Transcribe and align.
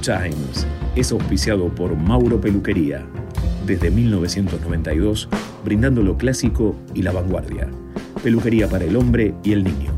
Times 0.00 0.66
es 0.96 1.12
auspiciado 1.12 1.68
por 1.68 1.94
Mauro 1.94 2.40
Peluquería, 2.40 3.04
desde 3.66 3.90
1992, 3.90 5.28
brindando 5.64 6.02
lo 6.02 6.16
clásico 6.16 6.74
y 6.94 7.02
la 7.02 7.12
vanguardia. 7.12 7.68
Peluquería 8.22 8.68
para 8.68 8.84
el 8.84 8.96
hombre 8.96 9.34
y 9.44 9.52
el 9.52 9.62
niño. 9.62 9.92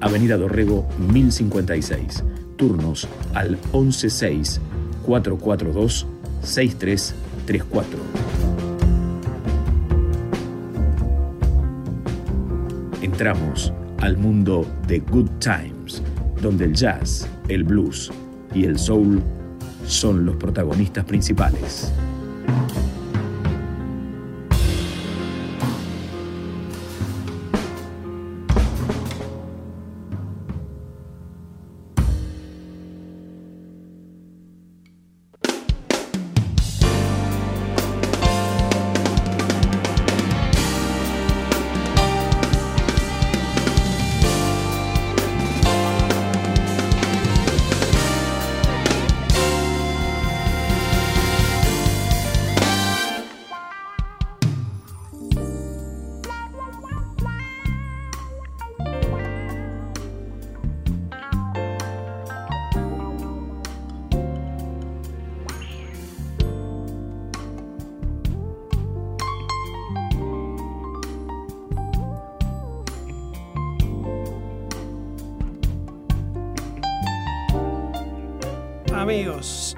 Avenida 0.00 0.36
Dorrego 0.36 0.88
1056. 1.12 2.24
Turnos 2.56 3.08
al 3.34 3.56
116 3.70 4.60
442 5.06 6.06
6334. 6.42 7.98
Entramos 13.02 13.72
al 14.00 14.16
mundo 14.16 14.66
de 14.88 14.98
Good 14.98 15.30
Times, 15.38 16.02
donde 16.42 16.64
el 16.64 16.74
jazz, 16.74 17.28
el 17.48 17.64
blues 17.64 18.10
y 18.54 18.64
el 18.64 18.78
soul 18.78 19.22
son 19.86 20.24
los 20.24 20.36
protagonistas 20.36 21.04
principales. 21.04 21.92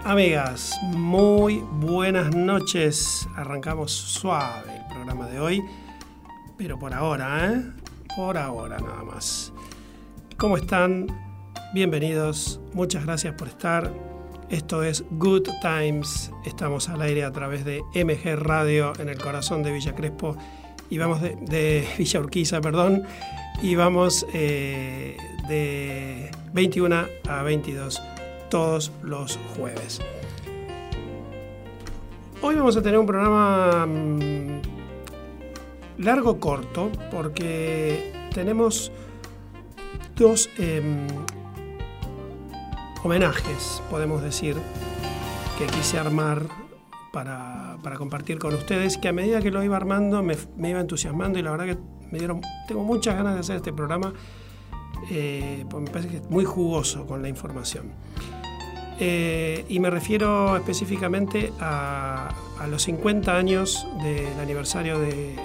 Amigas, 0.06 0.78
muy 0.82 1.64
buenas 1.80 2.32
noches. 2.34 3.28
Arrancamos 3.34 3.90
suave 3.90 4.76
el 4.76 4.86
programa 4.86 5.26
de 5.26 5.40
hoy, 5.40 5.62
pero 6.56 6.78
por 6.78 6.94
ahora, 6.94 7.52
¿eh? 7.52 7.62
Por 8.14 8.38
ahora 8.38 8.78
nada 8.78 9.02
más. 9.02 9.52
¿Cómo 10.36 10.56
están? 10.56 11.08
Bienvenidos, 11.74 12.60
muchas 12.72 13.04
gracias 13.04 13.34
por 13.34 13.48
estar. 13.48 13.92
Esto 14.48 14.84
es 14.84 15.04
Good 15.10 15.48
Times. 15.60 16.30
Estamos 16.44 16.88
al 16.88 17.02
aire 17.02 17.24
a 17.24 17.32
través 17.32 17.64
de 17.64 17.82
MG 17.92 18.36
Radio 18.36 18.92
en 19.00 19.08
el 19.08 19.18
corazón 19.18 19.64
de 19.64 19.72
Villa 19.72 19.96
Crespo 19.96 20.36
y 20.88 20.98
vamos 20.98 21.20
de, 21.20 21.88
Villa 21.98 22.20
Urquiza, 22.20 22.60
perdón, 22.60 23.02
y 23.60 23.74
vamos 23.74 24.24
eh, 24.32 25.16
de 25.48 26.30
21 26.52 27.06
a 27.28 27.42
22 27.42 28.00
todos 28.48 28.92
los 29.02 29.38
jueves. 29.56 30.00
Hoy 32.42 32.54
vamos 32.54 32.76
a 32.76 32.82
tener 32.82 32.98
un 32.98 33.06
programa 33.06 33.86
mm, 33.86 34.60
largo 35.98 36.38
corto 36.38 36.90
porque 37.10 38.12
tenemos 38.34 38.92
dos 40.16 40.48
em, 40.58 41.06
homenajes, 43.02 43.82
podemos 43.90 44.22
decir, 44.22 44.56
que 45.58 45.66
quise 45.66 45.98
armar 45.98 46.42
para, 47.12 47.78
compartir 47.96 48.38
con 48.38 48.54
ustedes, 48.54 48.98
que 48.98 49.08
a 49.08 49.12
medida 49.12 49.40
que 49.40 49.50
lo 49.50 49.62
iba 49.62 49.76
armando 49.76 50.22
me, 50.22 50.36
iba 50.68 50.80
entusiasmando 50.80 51.38
y 51.38 51.42
la 51.42 51.50
verdad 51.50 51.64
que 51.64 51.78
me 52.10 52.18
dieron, 52.18 52.42
tengo 52.68 52.82
muchas 52.84 53.16
ganas 53.16 53.34
de 53.34 53.40
hacer 53.40 53.56
este 53.56 53.72
programa, 53.72 54.12
eh, 55.10 55.64
pues 55.70 55.82
me 55.82 55.90
parece 55.90 56.10
que 56.10 56.16
es 56.18 56.30
muy 56.30 56.44
jugoso 56.44 57.06
con 57.06 57.22
la 57.22 57.28
información. 57.28 57.92
Eh, 58.98 59.64
y 59.68 59.78
me 59.78 59.90
refiero 59.90 60.56
específicamente 60.56 61.52
a, 61.60 62.34
los 62.70 62.82
50 62.82 63.36
años 63.36 63.86
del 64.02 64.40
aniversario 64.40 64.98
de, 64.98 65.36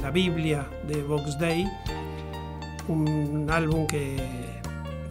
la 0.00 0.10
Biblia 0.10 0.66
de 0.86 1.02
Vox 1.02 1.38
Day, 1.38 1.66
un 2.88 3.46
álbum 3.50 3.86
que 3.86 4.16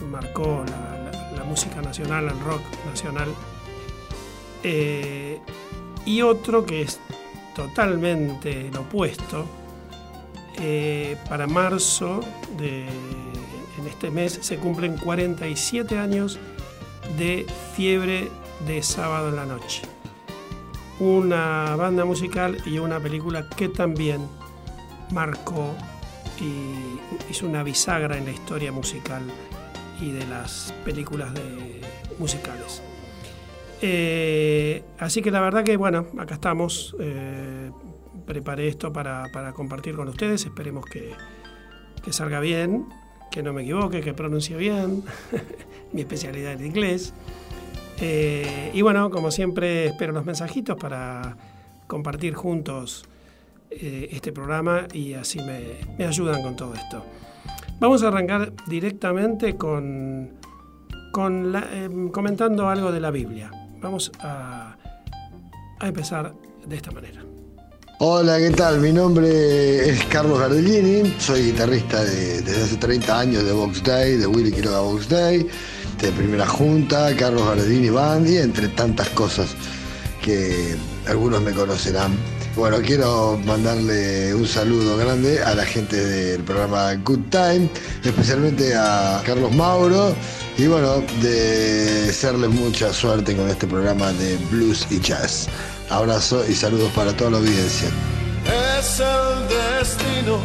marcó 0.09 0.63
la, 0.65 1.43
música 1.43 1.81
nacional, 1.81 2.25
el 2.25 2.39
rock 2.39 2.61
nacional, 2.85 3.29
eh, 4.63 5.39
y 6.05 6.21
otro 6.21 6.65
que 6.65 6.81
es 6.81 6.99
totalmente 7.55 8.69
lo 8.73 8.81
opuesto. 8.81 9.45
Eh, 10.57 11.17
para 11.29 11.45
marzo 11.45 12.21
de 12.57 12.85
en 13.77 13.87
este 13.87 14.09
mes 14.09 14.39
se 14.41 14.57
cumplen 14.57 14.97
47 14.97 15.97
años 15.97 16.39
de 17.17 17.45
Fiebre 17.75 18.29
de 18.65 18.83
Sábado 18.83 19.29
en 19.29 19.35
la 19.35 19.45
Noche. 19.45 19.81
Una 20.99 21.75
banda 21.75 22.05
musical 22.05 22.57
y 22.65 22.79
una 22.79 22.99
película 22.99 23.49
que 23.49 23.69
también 23.69 24.27
marcó 25.11 25.75
y 26.39 27.31
hizo 27.31 27.47
una 27.47 27.63
bisagra 27.63 28.17
en 28.17 28.25
la 28.25 28.31
historia 28.31 28.71
musical 28.71 29.23
y 30.01 30.11
de 30.11 30.25
las 30.27 30.73
películas 30.83 31.33
de, 31.33 31.81
musicales. 32.19 32.81
Eh, 33.81 34.83
así 34.99 35.21
que 35.21 35.31
la 35.31 35.41
verdad 35.41 35.63
que 35.63 35.77
bueno, 35.77 36.07
acá 36.17 36.35
estamos. 36.35 36.95
Eh, 36.99 37.71
preparé 38.25 38.67
esto 38.67 38.91
para, 38.91 39.29
compartir 39.53 39.95
con 39.95 40.07
ustedes. 40.09 40.45
Esperemos 40.45 40.85
que, 40.85 41.11
que 42.03 42.13
salga 42.13 42.39
bien, 42.39 42.87
que 43.31 43.43
no 43.43 43.53
me 43.53 43.63
equivoque, 43.63 44.01
que 44.01 44.13
pronuncie 44.13 44.57
bien. 44.57 45.03
mi 45.91 46.01
especialidad 46.01 46.53
en 46.53 46.65
inglés. 46.65 47.13
Eh, 47.99 48.71
y 48.73 48.81
bueno, 48.81 49.09
como 49.09 49.31
siempre, 49.31 49.87
espero 49.87 50.11
los 50.13 50.25
mensajitos 50.25 50.77
para 50.77 51.37
compartir 51.87 52.33
juntos 52.33 53.05
eh, 53.69 54.09
este 54.11 54.31
programa 54.31 54.87
y 54.93 55.13
así 55.13 55.39
me, 55.39 56.05
ayudan 56.05 56.41
con 56.43 56.55
todo 56.55 56.73
esto. 56.73 57.03
Vamos 57.79 58.03
a 58.03 58.07
arrancar 58.07 58.53
directamente 58.67 59.55
con, 59.55 60.31
con 61.11 61.55
em, 61.73 62.09
comentando 62.09 62.69
algo 62.69 62.91
de 62.91 62.99
la 62.99 63.11
Biblia. 63.11 63.51
Vamos 63.81 64.11
a, 64.19 64.77
a 65.79 65.87
empezar 65.87 66.33
de 66.65 66.75
esta 66.75 66.91
manera. 66.91 67.24
Hola, 68.07 68.37
¿qué 68.37 68.51
tal? 68.51 68.81
Mi 68.81 68.91
nombre 68.93 69.89
es 69.89 70.05
Carlos 70.05 70.37
Gardellini, 70.37 71.15
soy 71.17 71.45
guitarrista 71.45 72.03
desde 72.03 72.61
hace 72.61 72.77
30 72.77 73.19
años 73.19 73.43
de 73.43 73.51
Vox 73.51 73.81
Day, 73.81 74.17
de 74.17 74.27
Willy 74.27 74.51
Quiroga 74.51 74.81
Vox 74.81 75.09
Day 75.09 75.49
de 75.99 76.11
Primera 76.11 76.45
Junta, 76.45 77.15
Carlos 77.15 77.43
Gardini 77.47 77.89
Bandi, 77.89 78.37
entre 78.37 78.67
tantas 78.67 79.09
cosas 79.09 79.55
que 80.23 80.75
algunos 81.07 81.41
me 81.41 81.51
conocerán. 81.51 82.15
Bueno, 82.55 82.77
quiero 82.85 83.39
mandarle 83.43 84.35
un 84.35 84.45
saludo 84.45 84.97
grande 84.97 85.41
a 85.41 85.55
la 85.55 85.65
gente 85.65 85.95
del 85.95 86.43
programa 86.43 86.93
Good 86.93 87.31
Time, 87.31 87.67
especialmente 88.03 88.75
a 88.75 89.23
Carlos 89.25 89.51
Mauro, 89.55 90.15
y 90.59 90.67
bueno, 90.67 91.03
de 91.23 92.03
desearles 92.05 92.51
mucha 92.51 92.93
suerte 92.93 93.35
con 93.35 93.49
este 93.49 93.65
programa 93.65 94.13
de 94.13 94.37
blues 94.51 94.85
y 94.91 94.99
jazz. 94.99 95.49
Abrazo 95.89 96.43
y 96.47 96.55
saludos 96.55 96.91
para 96.93 97.15
toda 97.15 97.31
la 97.31 97.37
audiencia. 97.37 97.89
Es 98.77 98.99
el 98.99 99.47
destino, 99.47 100.39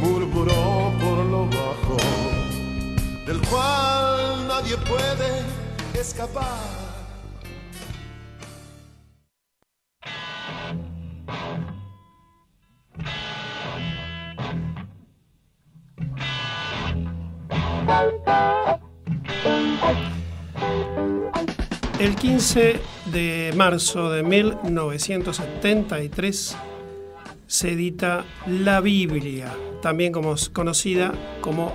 murmuró 0.00 0.92
por 1.00 1.24
lo 1.24 1.46
bajo, 1.46 1.96
del 3.26 3.40
cual 3.48 4.46
nadie 4.48 4.76
puede 4.78 5.42
escapar. 6.00 6.86
El 21.98 22.14
15 22.14 22.80
de 23.12 23.52
marzo 23.56 24.10
de 24.10 24.22
1973 24.22 26.56
se 27.46 27.72
edita 27.72 28.24
la 28.46 28.80
Biblia, 28.80 29.52
también 29.80 30.12
como 30.12 30.34
conocida 30.52 31.12
como 31.40 31.72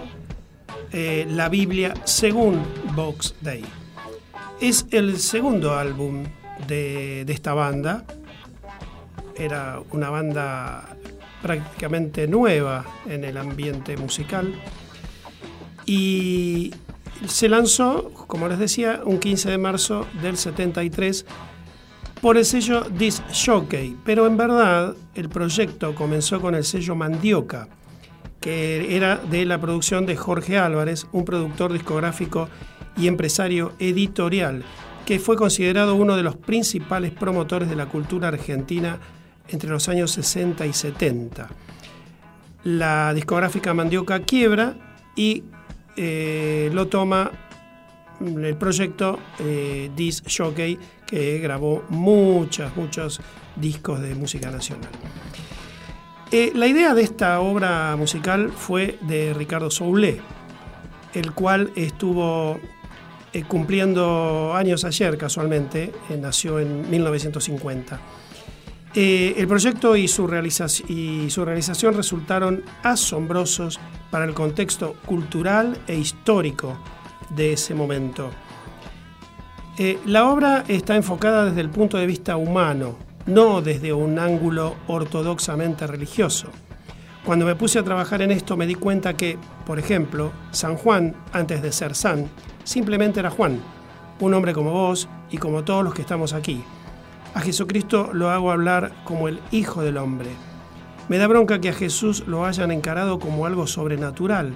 eh, 0.91 1.25
la 1.29 1.49
Biblia 1.49 1.93
según 2.03 2.61
Box 2.95 3.35
Day. 3.41 3.63
Es 4.59 4.85
el 4.91 5.17
segundo 5.19 5.73
álbum 5.73 6.23
de, 6.67 7.25
de 7.25 7.33
esta 7.33 7.53
banda. 7.53 8.05
Era 9.35 9.81
una 9.91 10.09
banda 10.09 10.97
prácticamente 11.41 12.27
nueva 12.27 12.85
en 13.07 13.23
el 13.23 13.37
ambiente 13.37 13.97
musical. 13.97 14.53
Y 15.85 16.73
se 17.27 17.49
lanzó, 17.49 18.11
como 18.27 18.47
les 18.47 18.59
decía, 18.59 19.01
un 19.05 19.19
15 19.19 19.49
de 19.49 19.57
marzo 19.57 20.07
del 20.21 20.37
73 20.37 21.25
por 22.21 22.37
el 22.37 22.45
sello 22.45 22.83
This 22.97 23.21
Jockey, 23.45 23.97
pero 24.05 24.27
en 24.27 24.37
verdad 24.37 24.95
el 25.15 25.29
proyecto 25.29 25.95
comenzó 25.95 26.39
con 26.39 26.55
el 26.55 26.63
sello 26.63 26.95
Mandioca, 26.95 27.67
que 28.39 28.95
era 28.95 29.17
de 29.17 29.45
la 29.45 29.59
producción 29.59 30.05
de 30.05 30.15
Jorge 30.15 30.57
Álvarez, 30.57 31.07
un 31.11 31.25
productor 31.25 31.73
discográfico 31.73 32.47
y 32.95 33.07
empresario 33.07 33.73
editorial, 33.79 34.63
que 35.05 35.19
fue 35.19 35.35
considerado 35.35 35.95
uno 35.95 36.15
de 36.15 36.23
los 36.23 36.35
principales 36.35 37.11
promotores 37.11 37.69
de 37.69 37.75
la 37.75 37.87
cultura 37.87 38.27
argentina 38.27 38.99
entre 39.47 39.69
los 39.69 39.89
años 39.89 40.11
60 40.11 40.65
y 40.65 40.73
70. 40.73 41.49
La 42.63 43.13
discográfica 43.13 43.73
Mandioca 43.73 44.19
quiebra 44.21 44.75
y 45.15 45.43
eh, 45.95 46.69
lo 46.73 46.87
toma 46.87 47.31
el 48.19 48.55
proyecto 48.55 49.19
eh, 49.39 49.89
This 49.95 50.23
Jockey, 50.25 50.77
que 51.05 51.39
grabó 51.39 51.83
muchos, 51.89 52.75
muchos 52.75 53.19
discos 53.55 53.99
de 54.01 54.15
música 54.15 54.51
nacional. 54.51 54.89
Eh, 56.31 56.51
la 56.55 56.67
idea 56.67 56.93
de 56.93 57.01
esta 57.01 57.41
obra 57.41 57.95
musical 57.97 58.51
fue 58.51 58.97
de 59.01 59.33
Ricardo 59.33 59.69
Soulé, 59.69 60.21
el 61.13 61.33
cual 61.33 61.71
estuvo 61.75 62.59
cumpliendo 63.47 64.53
años 64.53 64.83
ayer 64.83 65.17
casualmente, 65.17 65.91
nació 66.19 66.59
en 66.59 66.89
1950. 66.89 67.99
Eh, 68.93 69.35
el 69.37 69.47
proyecto 69.47 69.95
y 69.95 70.09
su 70.09 70.27
realización 70.27 71.93
resultaron 71.93 72.63
asombrosos 72.83 73.79
para 74.11 74.25
el 74.25 74.33
contexto 74.33 74.95
cultural 75.05 75.77
e 75.87 75.95
histórico 75.95 76.77
de 77.29 77.53
ese 77.53 77.73
momento. 77.73 78.29
Eh, 79.77 79.99
la 80.05 80.29
obra 80.29 80.63
está 80.67 80.95
enfocada 80.95 81.45
desde 81.45 81.61
el 81.61 81.69
punto 81.69 81.97
de 81.97 82.05
vista 82.05 82.37
humano, 82.37 82.97
no 83.25 83.61
desde 83.61 83.93
un 83.93 84.19
ángulo 84.19 84.75
ortodoxamente 84.87 85.87
religioso. 85.87 86.49
Cuando 87.25 87.45
me 87.45 87.55
puse 87.55 87.79
a 87.79 87.83
trabajar 87.83 88.21
en 88.21 88.31
esto 88.31 88.57
me 88.57 88.67
di 88.67 88.75
cuenta 88.75 89.15
que, 89.15 89.39
por 89.65 89.79
ejemplo, 89.79 90.31
San 90.51 90.75
Juan, 90.75 91.15
antes 91.31 91.61
de 91.61 91.71
ser 91.71 91.95
San, 91.95 92.27
simplemente 92.63 93.19
era 93.19 93.29
Juan, 93.29 93.59
un 94.19 94.33
hombre 94.33 94.53
como 94.53 94.71
vos 94.71 95.07
y 95.31 95.37
como 95.37 95.63
todos 95.63 95.83
los 95.83 95.93
que 95.93 96.01
estamos 96.01 96.33
aquí 96.33 96.63
a 97.33 97.41
Jesucristo 97.41 98.09
lo 98.13 98.29
hago 98.29 98.51
hablar 98.51 98.91
como 99.03 99.27
el 99.27 99.39
Hijo 99.51 99.81
del 99.81 99.97
Hombre. 99.97 100.29
Me 101.09 101.17
da 101.17 101.27
bronca 101.27 101.59
que 101.59 101.69
a 101.69 101.73
Jesús 101.73 102.23
lo 102.27 102.45
hayan 102.45 102.71
encarado 102.71 103.19
como 103.19 103.45
algo 103.45 103.67
sobrenatural. 103.67 104.53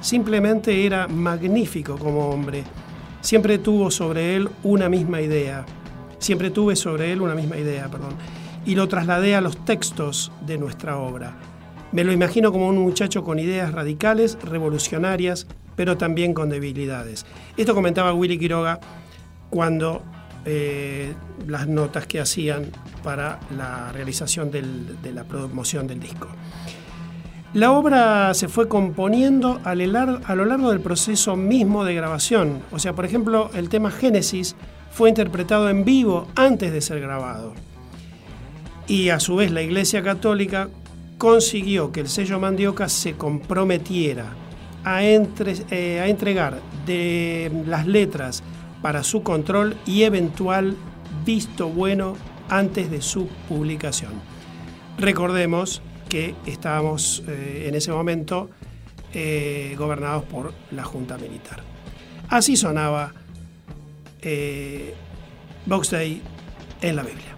Simplemente 0.00 0.84
era 0.84 1.06
magnífico 1.06 1.96
como 1.96 2.28
hombre. 2.28 2.64
Siempre 3.20 3.58
tuvo 3.58 3.90
sobre 3.90 4.34
él 4.34 4.48
una 4.64 4.88
misma 4.88 5.20
idea. 5.20 5.64
Siempre 6.18 6.50
tuve 6.50 6.74
sobre 6.74 7.12
él 7.12 7.20
una 7.20 7.34
misma 7.34 7.56
idea, 7.56 7.88
perdón. 7.88 8.14
Y 8.66 8.74
lo 8.74 8.88
trasladé 8.88 9.36
a 9.36 9.40
los 9.40 9.64
textos 9.64 10.32
de 10.44 10.58
nuestra 10.58 10.96
obra. 10.98 11.36
Me 11.92 12.04
lo 12.04 12.12
imagino 12.12 12.50
como 12.52 12.68
un 12.68 12.78
muchacho 12.78 13.22
con 13.22 13.38
ideas 13.38 13.72
radicales, 13.72 14.38
revolucionarias, 14.42 15.46
pero 15.76 15.96
también 15.98 16.34
con 16.34 16.48
debilidades. 16.48 17.26
Esto 17.56 17.74
comentaba 17.74 18.14
Willy 18.14 18.38
Quiroga 18.38 18.80
cuando 19.50 20.02
eh, 20.44 21.14
las 21.46 21.68
notas 21.68 22.06
que 22.06 22.20
hacían 22.20 22.66
para 23.02 23.40
la 23.56 23.92
realización 23.92 24.50
de 24.50 25.12
la 25.12 25.24
promoción 25.24 25.86
del 25.86 26.00
disco. 26.00 26.28
La 27.54 27.72
obra 27.72 28.32
se 28.32 28.48
fue 28.48 28.66
componiendo 28.66 29.60
a 29.62 29.74
lo 29.74 30.44
largo 30.46 30.70
del 30.70 30.80
proceso 30.80 31.36
mismo 31.36 31.84
de 31.84 31.94
grabación. 31.94 32.62
O 32.72 32.78
sea, 32.78 32.94
por 32.94 33.04
ejemplo, 33.04 33.50
el 33.52 33.68
tema 33.68 33.90
Génesis 33.90 34.56
fue 34.90 35.10
interpretado 35.10 35.68
en 35.68 35.84
vivo 35.84 36.28
antes 36.34 36.72
de 36.72 36.80
ser 36.80 37.00
grabado. 37.00 37.52
Y 38.88 39.10
a 39.10 39.20
su 39.20 39.36
vez 39.36 39.50
la 39.50 39.60
Iglesia 39.60 40.02
Católica 40.02 40.70
consiguió 41.18 41.92
que 41.92 42.00
el 42.00 42.08
sello 42.08 42.40
Mandioca 42.40 42.88
se 42.88 43.14
comprometiera 43.14 44.32
a, 44.82 45.04
eh, 45.04 46.00
a 46.00 46.08
entregar 46.08 46.58
de 46.86 47.52
las 47.66 47.86
letras 47.86 48.42
para 48.82 49.02
su 49.04 49.22
control 49.22 49.76
y 49.86 50.02
eventual 50.02 50.76
visto 51.24 51.68
bueno 51.68 52.16
antes 52.48 52.90
de 52.90 53.00
su 53.00 53.28
publicación. 53.48 54.12
Recordemos 54.98 55.80
que 56.08 56.34
estábamos 56.46 57.22
eh, 57.26 57.66
en 57.68 57.74
ese 57.74 57.92
momento 57.92 58.50
eh, 59.14 59.74
gobernados 59.78 60.24
por 60.24 60.52
la 60.70 60.84
Junta 60.84 61.16
Militar. 61.16 61.62
Así 62.28 62.56
sonaba 62.56 63.12
eh, 64.20 64.94
Box 65.66 65.90
Day 65.90 66.20
en 66.82 66.96
la 66.96 67.02
Biblia. 67.02 67.31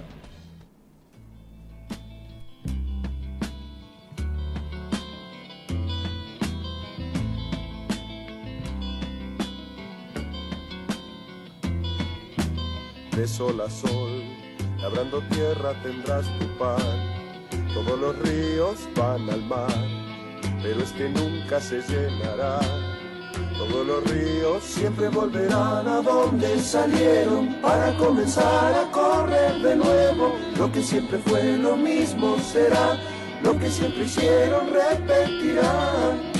De 13.25 13.29
sol 13.29 13.59
a 13.63 13.71
sol, 13.71 14.23
labrando 14.83 15.23
tierra 15.31 15.73
tendrás 15.83 16.27
tu 16.39 16.47
pan. 16.59 16.99
Todos 17.73 17.99
los 17.99 18.19
ríos 18.19 18.77
van 18.95 19.31
al 19.31 19.43
mar, 19.45 19.73
pero 20.63 20.83
es 20.83 20.93
que 20.93 21.09
nunca 21.09 21.59
se 21.59 21.81
llenará. 21.89 22.61
Todos 23.57 23.87
los 23.87 24.05
ríos 24.11 24.63
siempre 24.63 25.09
volverán 25.09 25.89
a 25.89 26.03
donde 26.03 26.59
salieron 26.59 27.55
para 27.63 27.97
comenzar 27.97 28.75
a 28.75 28.91
correr 28.91 29.55
de 29.63 29.77
nuevo. 29.77 30.35
Lo 30.59 30.71
que 30.71 30.83
siempre 30.83 31.17
fue 31.17 31.57
lo 31.57 31.79
mismo 31.79 32.37
será, 32.53 32.99
lo 33.43 33.59
que 33.59 33.71
siempre 33.71 34.05
hicieron 34.05 34.67
repetirán. 34.71 36.34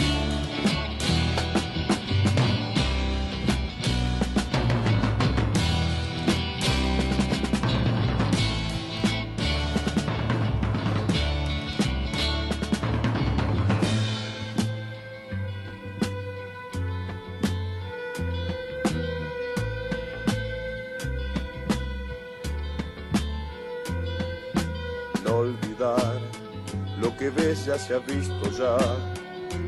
Ya 27.65 27.79
se 27.79 27.95
ha 27.95 27.99
visto 27.99 28.51
ya, 28.59 28.77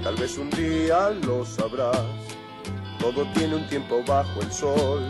tal 0.03 0.17
vez 0.17 0.37
un 0.37 0.51
día 0.51 1.11
lo 1.25 1.45
sabrás. 1.45 1.99
Todo 2.99 3.27
tiene 3.33 3.57
un 3.57 3.67
tiempo 3.69 4.03
bajo 4.07 4.41
el 4.41 4.53
sol, 4.53 5.03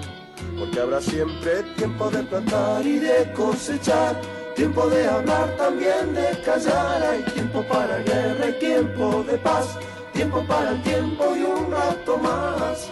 porque 0.59 0.81
habrá 0.81 1.01
siempre 1.01 1.63
tiempo 1.77 2.11
de 2.11 2.23
plantar 2.23 2.87
y 2.87 2.99
de 2.99 3.33
cosechar, 3.33 4.21
tiempo 4.55 4.89
de 4.89 5.07
hablar 5.07 5.57
también 5.57 6.15
de 6.15 6.41
callar, 6.45 7.03
hay 7.03 7.23
tiempo 7.33 7.65
para 7.65 7.99
guerra 7.99 8.51
y 8.51 8.59
tiempo 8.59 9.25
de 9.25 9.39
paz, 9.39 9.79
tiempo 10.13 10.45
para 10.47 10.71
el 10.73 10.83
tiempo 10.83 11.35
y 11.37 11.43
un 11.43 11.71
rato 11.71 12.19
más. 12.19 12.91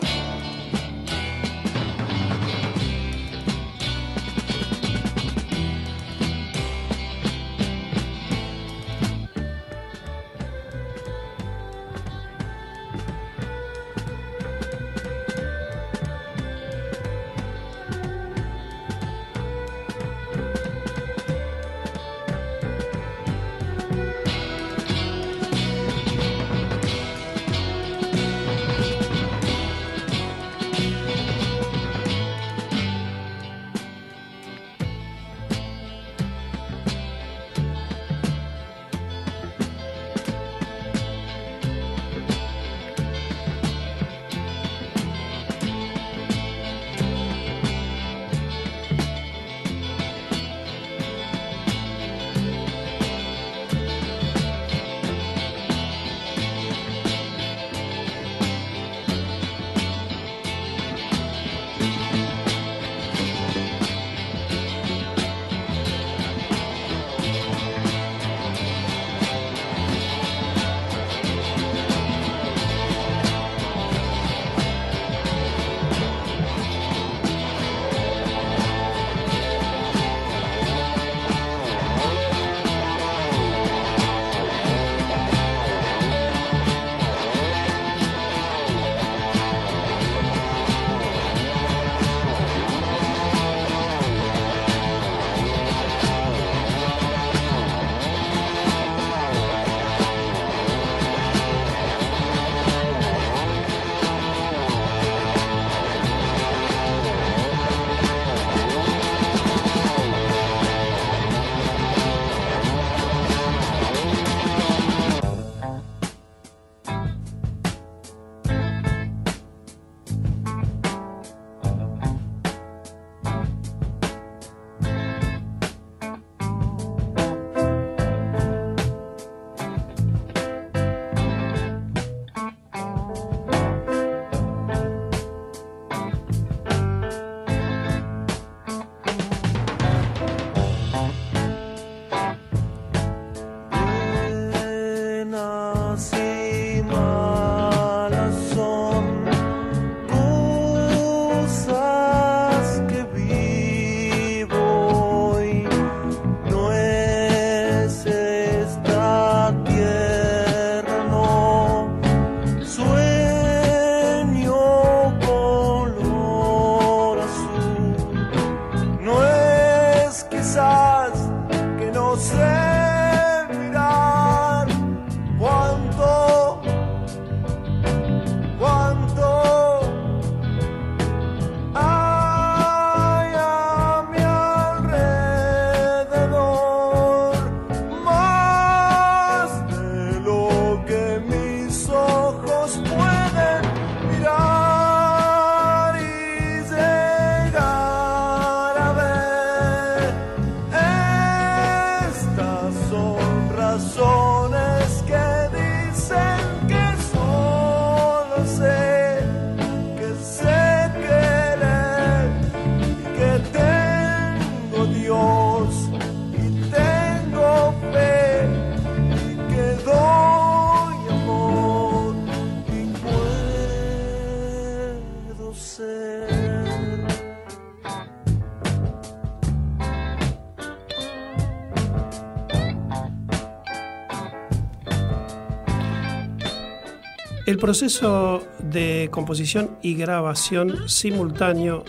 Proceso 237.65 238.43
de 238.59 239.09
composición 239.11 239.71
y 239.81 239.95
grabación 239.95 240.87
simultáneo 240.87 241.83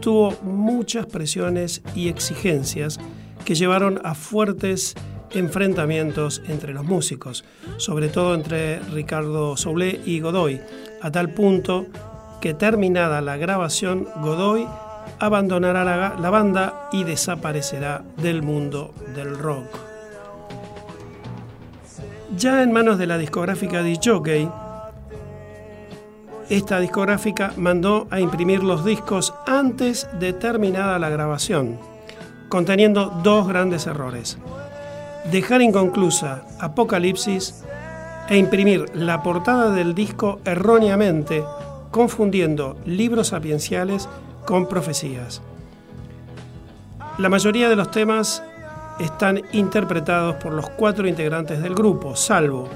tuvo 0.00 0.36
muchas 0.42 1.06
presiones 1.06 1.80
y 1.94 2.08
exigencias 2.08 3.00
que 3.46 3.54
llevaron 3.54 4.02
a 4.04 4.14
fuertes 4.14 4.94
enfrentamientos 5.30 6.42
entre 6.46 6.74
los 6.74 6.84
músicos, 6.84 7.42
sobre 7.78 8.10
todo 8.10 8.34
entre 8.34 8.80
Ricardo 8.80 9.56
Soule 9.56 9.98
y 10.04 10.20
Godoy, 10.20 10.60
a 11.00 11.10
tal 11.10 11.30
punto 11.30 11.86
que 12.42 12.52
terminada 12.52 13.22
la 13.22 13.38
grabación, 13.38 14.06
Godoy 14.20 14.68
abandonará 15.20 15.84
la, 15.84 16.18
la 16.20 16.28
banda 16.28 16.90
y 16.92 17.04
desaparecerá 17.04 18.04
del 18.18 18.42
mundo 18.42 18.92
del 19.16 19.38
rock. 19.38 19.68
Ya 22.36 22.62
en 22.62 22.72
manos 22.72 22.98
de 22.98 23.06
la 23.06 23.16
discográfica 23.16 23.82
de 23.82 23.98
Jockey, 24.04 24.50
esta 26.50 26.80
discográfica 26.80 27.52
mandó 27.56 28.06
a 28.10 28.20
imprimir 28.20 28.62
los 28.62 28.84
discos 28.84 29.34
antes 29.46 30.08
de 30.18 30.32
terminada 30.32 30.98
la 30.98 31.08
grabación, 31.08 31.78
conteniendo 32.48 33.06
dos 33.22 33.48
grandes 33.48 33.86
errores. 33.86 34.38
Dejar 35.30 35.62
inconclusa 35.62 36.44
Apocalipsis 36.60 37.64
e 38.28 38.36
imprimir 38.36 38.86
la 38.94 39.22
portada 39.22 39.70
del 39.70 39.94
disco 39.94 40.40
erróneamente, 40.44 41.44
confundiendo 41.90 42.76
libros 42.84 43.28
sapienciales 43.28 44.08
con 44.44 44.68
profecías. 44.68 45.42
La 47.18 47.28
mayoría 47.28 47.68
de 47.68 47.76
los 47.76 47.90
temas 47.90 48.42
están 48.98 49.42
interpretados 49.52 50.36
por 50.36 50.52
los 50.52 50.68
cuatro 50.70 51.06
integrantes 51.08 51.62
del 51.62 51.74
grupo, 51.74 52.16
salvo 52.16 52.68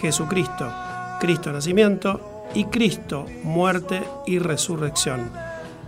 Jesucristo, 0.00 0.70
Cristo 1.20 1.52
Nacimiento 1.52 2.27
y 2.54 2.64
Cristo, 2.64 3.26
Muerte 3.42 4.02
y 4.26 4.38
Resurrección, 4.38 5.30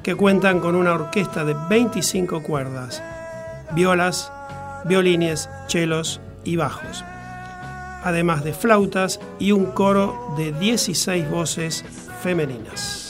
que 0.02 0.14
cuentan 0.14 0.60
con 0.60 0.74
una 0.74 0.94
orquesta 0.94 1.44
de 1.44 1.54
25 1.68 2.42
cuerdas, 2.42 3.02
violas, 3.72 4.32
violines, 4.84 5.48
chelos 5.66 6.20
y 6.44 6.56
bajos, 6.56 7.04
además 8.02 8.44
de 8.44 8.52
flautas 8.52 9.20
y 9.38 9.52
un 9.52 9.66
coro 9.66 10.34
de 10.36 10.52
16 10.52 11.30
voces 11.30 11.84
femeninas. 12.22 13.09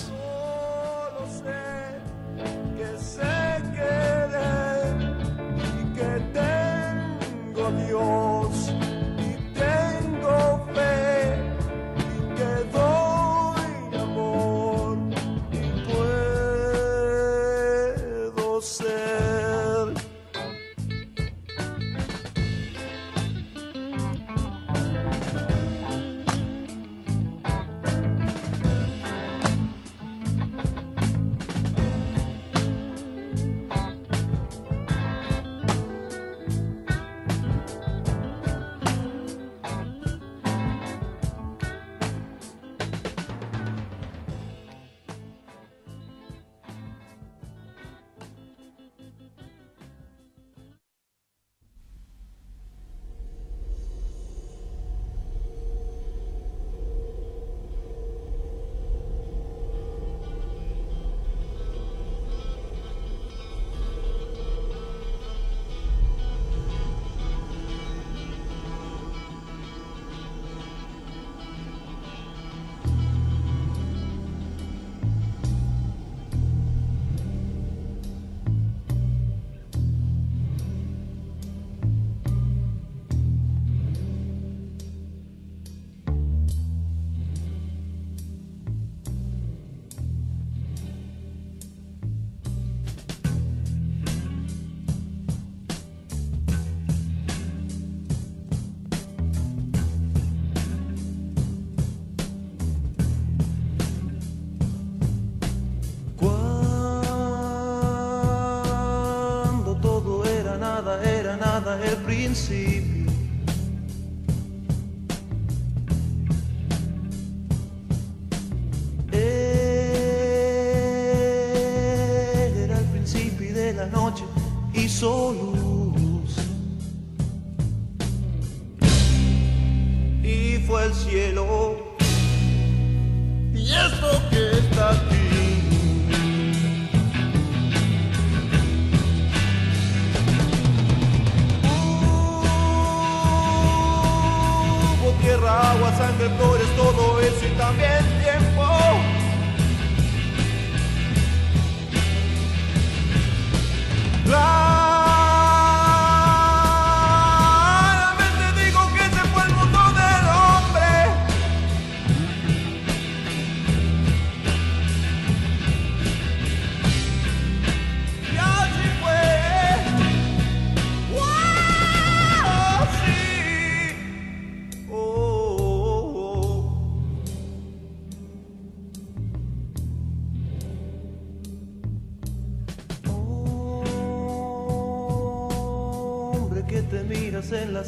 el 111.82 111.96
príncipe. 111.98 112.89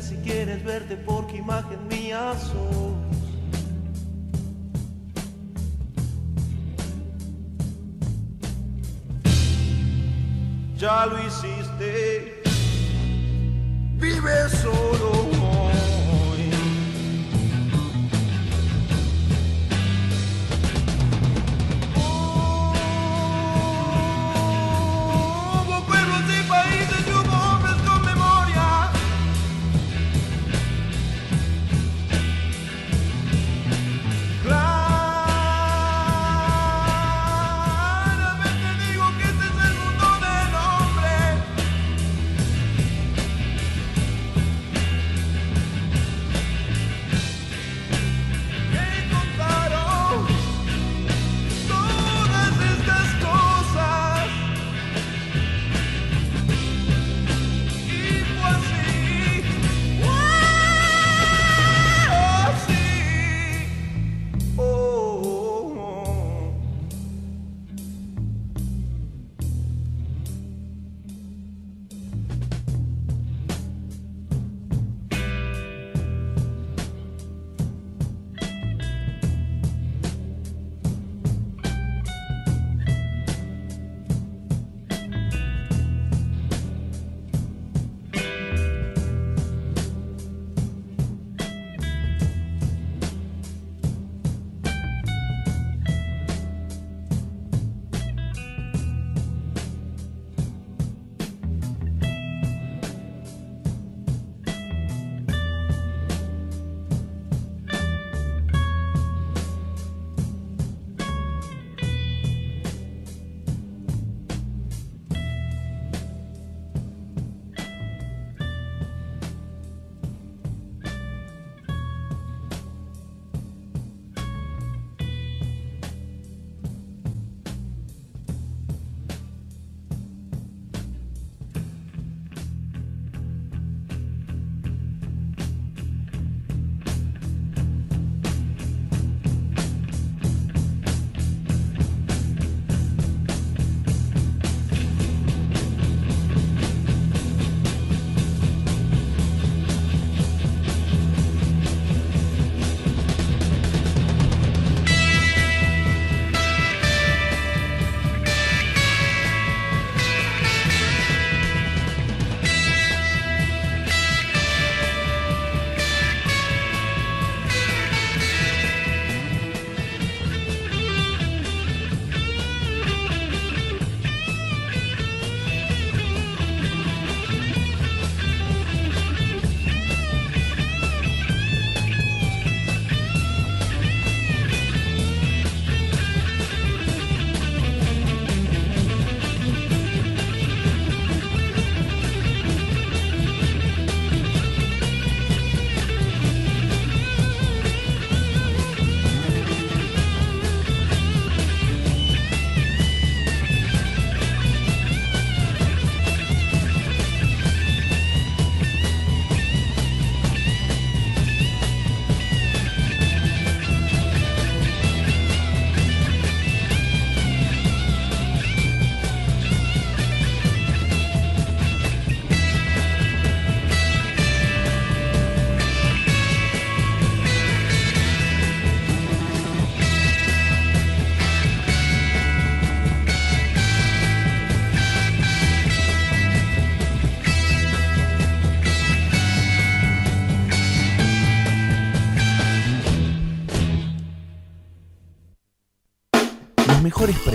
si 0.00 0.16
quieres 0.16 0.64
verte 0.64 0.96
porque 0.96 1.36
imagen 1.38 1.86
mía 1.88 2.34
sos. 2.38 2.94
Ya 10.78 11.06
lo 11.06 11.18
hiciste. 11.26 12.33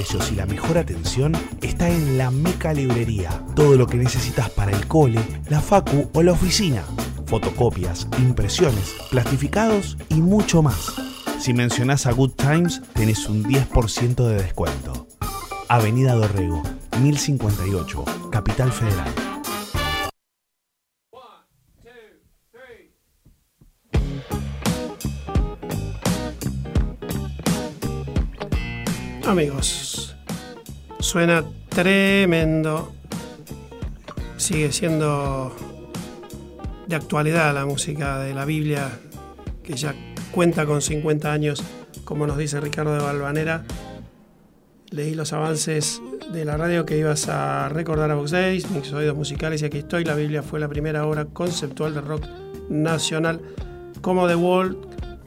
Precios 0.10 0.32
y 0.32 0.36
la 0.36 0.46
mejor 0.46 0.78
atención 0.78 1.34
está 1.62 1.90
en 1.90 2.18
la 2.18 2.32
Meca 2.32 2.74
Librería. 2.74 3.44
Todo 3.56 3.76
lo 3.76 3.86
que 3.88 3.98
necesitas 3.98 4.50
para 4.50 4.72
el 4.72 4.88
cole, 4.88 5.20
la 5.50 5.62
facu 5.62 6.10
o 6.14 6.24
la 6.24 6.32
oficina. 6.32 6.84
Fotocopias, 7.26 8.08
impresiones, 8.18 8.96
plastificados 9.12 9.98
y 10.10 10.16
mucho 10.16 10.62
más. 10.64 10.94
Si 11.40 11.54
mencionás 11.54 12.06
a 12.08 12.12
Good 12.12 12.32
Times, 12.32 12.82
tenés 12.94 13.28
un 13.28 13.44
10% 13.44 14.28
de 14.28 14.42
descuento. 14.42 15.08
Avenida 15.68 16.14
Dorrego, 16.14 16.64
1058, 17.00 18.04
Capital 18.32 18.72
Federal. 18.72 19.29
Amigos, 29.30 30.16
suena 31.00 31.46
tremendo. 31.70 32.94
Sigue 34.38 34.72
siendo 34.72 35.56
de 36.88 36.96
actualidad 36.96 37.54
la 37.54 37.64
música 37.68 38.18
de 38.18 38.34
la 38.34 38.46
Biblia, 38.46 38.90
que 39.62 39.76
ya 39.76 39.94
cuenta 40.32 40.66
con 40.66 40.82
50 40.82 41.32
años, 41.32 41.64
como 42.06 42.26
nos 42.26 42.40
dice 42.40 42.60
Ricardo 42.60 42.92
de 42.96 43.04
Balvanera. 43.04 43.66
Leí 44.90 45.14
los 45.14 45.32
avances 45.32 46.02
de 46.34 46.44
la 46.44 46.58
radio 46.58 46.88
que 46.88 46.98
ibas 46.98 47.30
a 47.30 47.70
recordar 47.70 48.10
a 48.10 48.16
Vox 48.16 48.32
Days, 48.32 48.72
mis 48.72 48.92
oídos 48.94 49.16
musicales, 49.16 49.62
y 49.62 49.66
aquí 49.66 49.78
estoy. 49.78 50.06
La 50.06 50.16
Biblia 50.16 50.42
fue 50.42 50.60
la 50.60 50.68
primera 50.68 51.06
obra 51.06 51.26
conceptual 51.26 51.94
de 51.94 52.02
rock 52.02 52.26
nacional, 52.68 53.42
como 54.02 54.28
The 54.28 54.36
Wall 54.36 54.76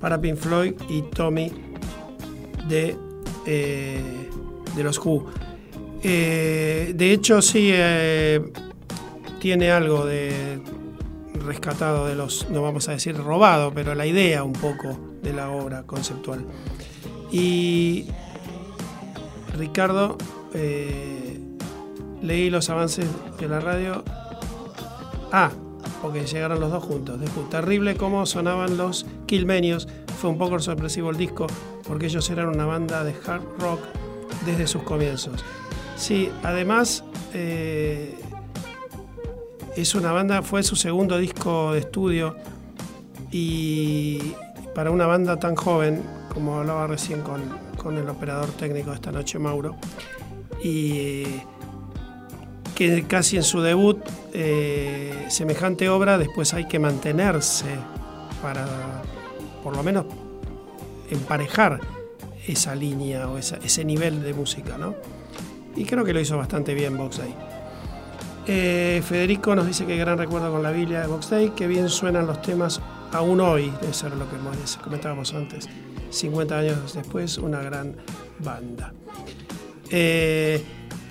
para 0.00 0.20
Pink 0.20 0.38
Floyd 0.38 0.74
y 0.88 1.02
Tommy 1.02 1.52
de 2.68 2.96
eh, 3.46 4.28
de 4.74 4.82
los 4.82 4.98
Who. 4.98 5.26
Eh, 6.02 6.92
de 6.94 7.12
hecho, 7.12 7.42
sí, 7.42 7.70
eh, 7.72 8.52
tiene 9.40 9.70
algo 9.70 10.04
de 10.04 10.60
rescatado 11.44 12.06
de 12.06 12.14
los, 12.14 12.48
no 12.50 12.62
vamos 12.62 12.88
a 12.88 12.92
decir 12.92 13.16
robado, 13.16 13.72
pero 13.74 13.94
la 13.94 14.06
idea 14.06 14.44
un 14.44 14.52
poco 14.52 14.98
de 15.22 15.32
la 15.32 15.50
obra 15.50 15.82
conceptual. 15.82 16.44
Y 17.30 18.06
Ricardo, 19.56 20.18
leí 22.22 22.50
los 22.50 22.70
avances 22.70 23.06
de 23.38 23.48
la 23.48 23.60
radio. 23.60 24.04
Ah, 25.32 25.50
porque 26.00 26.26
llegaron 26.26 26.60
los 26.60 26.70
dos 26.70 26.84
juntos. 26.84 27.18
Terrible 27.50 27.96
cómo 27.96 28.26
sonaban 28.26 28.76
los 28.76 29.06
Kilmenios. 29.26 29.88
Fue 30.20 30.30
un 30.30 30.38
poco 30.38 30.58
sorpresivo 30.60 31.10
el 31.10 31.16
disco 31.16 31.46
porque 31.92 32.06
ellos 32.06 32.30
eran 32.30 32.48
una 32.48 32.64
banda 32.64 33.04
de 33.04 33.14
hard 33.26 33.42
rock 33.58 33.80
desde 34.46 34.66
sus 34.66 34.82
comienzos. 34.82 35.44
Sí, 35.94 36.30
además 36.42 37.04
eh, 37.34 38.18
es 39.76 39.94
una 39.94 40.10
banda, 40.10 40.40
fue 40.40 40.62
su 40.62 40.74
segundo 40.74 41.18
disco 41.18 41.74
de 41.74 41.80
estudio 41.80 42.34
y 43.30 44.32
para 44.74 44.90
una 44.90 45.04
banda 45.04 45.38
tan 45.38 45.54
joven, 45.54 46.02
como 46.32 46.60
hablaba 46.60 46.86
recién 46.86 47.20
con, 47.20 47.98
el 47.98 48.08
operador 48.08 48.48
técnico 48.52 48.88
de 48.88 48.96
esta 48.96 49.12
noche, 49.12 49.38
Mauro, 49.38 49.76
y 50.64 51.24
que 52.74 53.04
casi 53.06 53.36
en 53.36 53.42
su 53.42 53.60
debut, 53.60 53.98
eh, 54.32 55.26
semejante 55.28 55.90
obra, 55.90 56.16
después 56.16 56.54
hay 56.54 56.66
que 56.66 56.78
mantenerse 56.78 57.66
para 58.40 58.66
por 59.62 59.76
lo 59.76 59.82
menos 59.82 60.06
emparejar 61.12 61.80
esa 62.46 62.74
línea 62.74 63.28
o 63.28 63.38
ese 63.38 63.84
nivel 63.84 64.22
de 64.22 64.34
música, 64.34 64.76
¿no? 64.78 64.94
Y 65.76 65.84
creo 65.84 66.04
que 66.04 66.12
lo 66.12 66.20
hizo 66.20 66.36
bastante 66.36 66.74
bien 66.74 66.96
Box 66.96 67.18
Day. 67.18 67.34
Eh, 68.46 69.02
Federico 69.06 69.54
nos 69.54 69.66
dice 69.66 69.86
que 69.86 69.96
gran 69.96 70.18
recuerdo 70.18 70.50
con 70.50 70.62
la 70.62 70.72
Biblia 70.72 71.00
de 71.00 71.06
Box 71.06 71.30
Day, 71.30 71.50
que 71.50 71.66
bien 71.66 71.88
suenan 71.88 72.26
los 72.26 72.42
temas 72.42 72.80
aún 73.12 73.40
hoy, 73.40 73.72
eso 73.88 74.08
era 74.08 74.16
lo 74.16 74.28
que 74.28 74.36
comentábamos 74.82 75.32
antes, 75.34 75.68
50 76.10 76.58
años 76.58 76.94
después, 76.94 77.38
una 77.38 77.62
gran 77.62 77.94
banda. 78.40 78.92
Eh, 79.90 80.62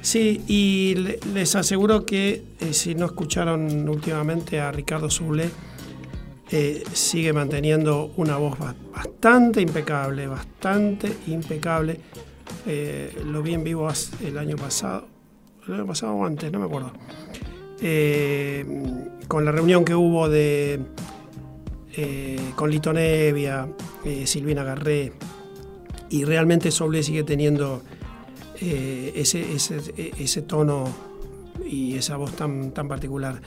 sí, 0.01 0.41
y 0.47 0.95
les 1.33 1.55
aseguro 1.55 2.05
que 2.05 2.43
eh, 2.59 2.73
si 2.73 2.95
no 2.95 3.05
escucharon 3.05 3.87
últimamente 3.87 4.59
a 4.59 4.71
Ricardo 4.71 5.09
Zule, 5.09 5.49
sigue 6.93 7.31
manteniendo 7.31 8.11
una 8.17 8.35
voz 8.37 8.57
bastante 8.93 9.61
impecable, 9.61 10.27
bastante 10.27 11.09
impecable. 11.27 11.99
Eh, 12.65 13.21
lo 13.25 13.41
vi 13.41 13.53
en 13.53 13.63
vivo 13.63 13.89
el 14.21 14.37
año 14.37 14.57
pasado, 14.57 15.07
el 15.67 15.75
año 15.75 15.85
pasado 15.85 16.13
o 16.13 16.25
antes, 16.25 16.51
no 16.51 16.59
me 16.59 16.65
acuerdo. 16.65 16.91
Eh, 17.81 18.65
con 19.27 19.45
la 19.45 19.51
reunión 19.51 19.85
que 19.85 19.95
hubo 19.95 20.27
de 20.27 20.79
eh, 21.95 22.51
con 22.55 22.69
Lito 22.69 22.91
Nevia, 22.91 23.67
Silvina 24.25 24.63
Garré, 24.63 25.13
y 26.09 26.25
realmente 26.25 26.69
Soble 26.69 27.01
sigue 27.01 27.23
teniendo 27.23 27.81
ese, 28.59 29.55
ese, 29.55 30.41
tono 30.41 30.83
y 31.65 31.95
esa 31.95 32.17
voz 32.17 32.33
tan, 32.33 32.71
tan 32.71 32.87
particular 32.87 33.41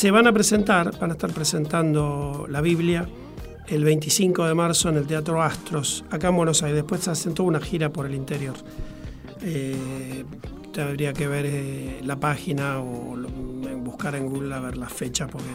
se 0.00 0.10
van 0.10 0.26
a 0.26 0.32
presentar, 0.32 0.98
van 0.98 1.10
a 1.10 1.12
estar 1.12 1.30
presentando 1.30 2.46
la 2.48 2.62
Biblia 2.62 3.06
el 3.66 3.84
25 3.84 4.46
de 4.46 4.54
marzo 4.54 4.88
en 4.88 4.96
el 4.96 5.06
Teatro 5.06 5.42
Astros, 5.42 6.06
acá 6.10 6.28
en 6.28 6.36
Buenos 6.36 6.62
Aires. 6.62 6.76
Después 6.76 7.02
se 7.02 7.10
hacen 7.10 7.34
toda 7.34 7.50
una 7.50 7.60
gira 7.60 7.92
por 7.92 8.06
el 8.06 8.14
interior. 8.14 8.54
Eh, 9.42 10.24
habría 10.78 11.12
que 11.12 11.28
ver 11.28 11.44
eh, 11.44 12.00
la 12.02 12.16
página 12.16 12.80
o 12.80 13.14
buscar 13.84 14.14
en 14.14 14.26
Google 14.26 14.54
a 14.54 14.60
ver 14.60 14.78
las 14.78 14.90
fechas 14.90 15.28
porque 15.30 15.50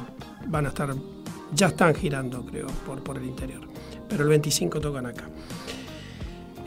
van 0.46 0.68
a 0.68 0.70
estar, 0.70 0.94
ya 1.52 1.66
están 1.66 1.96
girando 1.96 2.46
creo 2.46 2.68
por, 2.86 3.02
por 3.02 3.18
el 3.18 3.26
interior. 3.26 3.62
Pero 4.08 4.26
el 4.26 4.30
25 4.30 4.80
tocan 4.80 5.08
acá. 5.08 5.24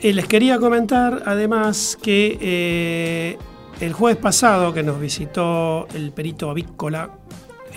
Eh, 0.01 0.11
les 0.11 0.27
quería 0.27 0.59
comentar 0.59 1.23
además 1.25 1.97
que 2.01 3.37
el 3.79 3.93
jueves 3.93 4.17
pasado 4.21 4.73
que 4.73 4.83
nos 4.83 4.99
visitó 4.99 5.87
el 5.93 6.11
perito 6.11 6.49
avícola 6.49 7.11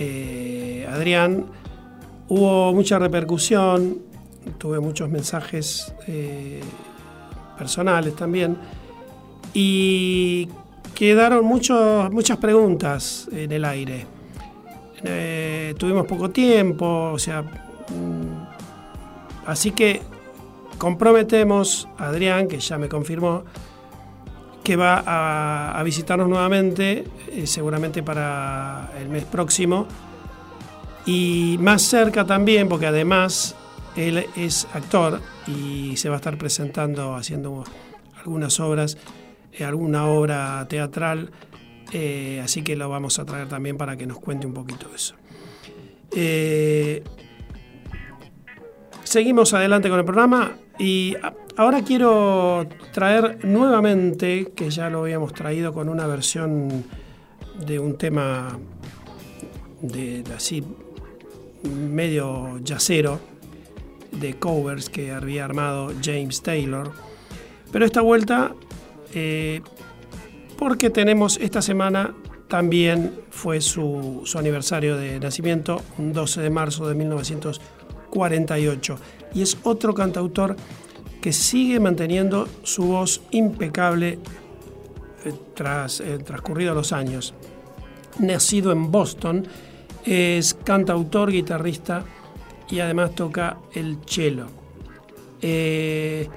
eh, 0.04 0.86
Adrián, 0.90 1.46
hubo 2.28 2.72
mucha 2.72 2.98
repercusión, 2.98 3.98
tuve 4.58 4.80
muchos 4.80 5.08
mensajes 5.08 5.94
eh, 6.08 6.60
personales 7.56 8.16
también 8.16 8.56
y 9.54 10.48
quedaron 10.94 11.44
muchas 11.44 12.36
preguntas 12.38 13.28
en 13.30 13.52
el 13.52 13.64
aire. 13.64 14.06
Eh, 15.04 15.74
tuvimos 15.78 16.06
poco 16.06 16.30
tiempo, 16.30 17.12
o 17.12 17.18
sea, 17.18 17.42
mm, 17.42 18.46
así 19.46 19.70
que 19.70 20.02
comprometemos 20.78 21.88
a 21.96 22.08
Adrián, 22.08 22.48
que 22.48 22.58
ya 22.58 22.76
me 22.76 22.88
confirmó, 22.88 23.44
que 24.62 24.76
va 24.76 25.02
a, 25.78 25.82
visitarnos 25.82 26.28
nuevamente, 26.28 27.04
eh, 27.28 27.46
seguramente 27.46 28.02
para 28.02 28.90
el 29.00 29.08
mes 29.08 29.24
próximo. 29.24 29.86
Y 31.04 31.56
más 31.60 31.82
cerca 31.82 32.24
también, 32.24 32.68
porque 32.68 32.86
además 32.86 33.56
él 33.96 34.26
es 34.36 34.68
actor 34.72 35.20
y 35.46 35.96
se 35.96 36.08
va 36.08 36.16
a 36.16 36.18
estar 36.18 36.38
presentando 36.38 37.16
haciendo 37.16 37.64
algunas 38.20 38.60
obras, 38.60 38.96
eh, 39.52 39.64
alguna 39.64 40.06
obra 40.06 40.64
teatral, 40.68 41.32
eh, 41.92 42.40
así 42.42 42.62
que 42.62 42.76
lo 42.76 42.88
vamos 42.88 43.18
a 43.18 43.24
traer 43.24 43.48
también 43.48 43.76
para 43.76 43.96
que 43.96 44.06
nos 44.06 44.20
cuente 44.20 44.46
un 44.46 44.54
poquito 44.54 44.86
eso. 44.94 45.16
seguimos 49.02 49.52
adelante 49.54 49.88
con 49.88 49.98
el 49.98 50.04
programa 50.04 50.52
y 50.78 51.16
Ahora 51.54 51.82
quiero 51.82 52.66
traer 52.92 53.44
nuevamente, 53.44 54.52
que 54.56 54.70
ya 54.70 54.88
lo 54.88 55.00
habíamos 55.00 55.34
traído 55.34 55.74
con 55.74 55.90
una 55.90 56.06
versión 56.06 56.86
de 57.66 57.78
un 57.78 57.98
tema 57.98 58.58
de 59.82 60.24
así 60.34 60.64
medio 61.62 62.58
yacero 62.60 63.20
de 64.12 64.38
covers 64.38 64.88
que 64.88 65.12
había 65.12 65.44
armado 65.44 65.92
James 66.02 66.40
Taylor. 66.40 66.90
Pero 67.70 67.84
esta 67.84 68.00
vuelta, 68.00 68.54
eh, 69.12 69.60
porque 70.58 70.88
tenemos 70.88 71.38
esta 71.38 71.60
semana 71.60 72.14
también 72.48 73.12
fue 73.30 73.60
su, 73.60 74.22
su, 74.24 74.38
aniversario 74.38 74.96
de 74.96 75.20
nacimiento, 75.20 75.82
un 75.98 76.14
12 76.14 76.40
de 76.40 76.48
marzo 76.48 76.88
de 76.88 76.94
1948. 76.94 78.96
Y 79.34 79.42
es 79.42 79.58
otro 79.62 79.94
cantautor 79.94 80.56
que 81.22 81.32
sigue 81.32 81.78
manteniendo 81.78 82.48
su 82.64 82.84
voz 82.84 83.22
impecable 83.30 84.18
eh, 85.24 85.32
tras 85.54 86.00
eh, 86.00 86.18
transcurridos 86.18 86.74
los 86.74 86.92
años. 86.92 87.32
Nacido 88.18 88.72
en 88.72 88.90
Boston, 88.90 89.46
es 90.04 90.52
cantautor, 90.52 91.30
guitarrista 91.30 92.04
y 92.68 92.80
además 92.80 93.14
toca 93.14 93.58
el 93.72 93.98
cello. 94.04 94.48
Eh, 95.40 96.28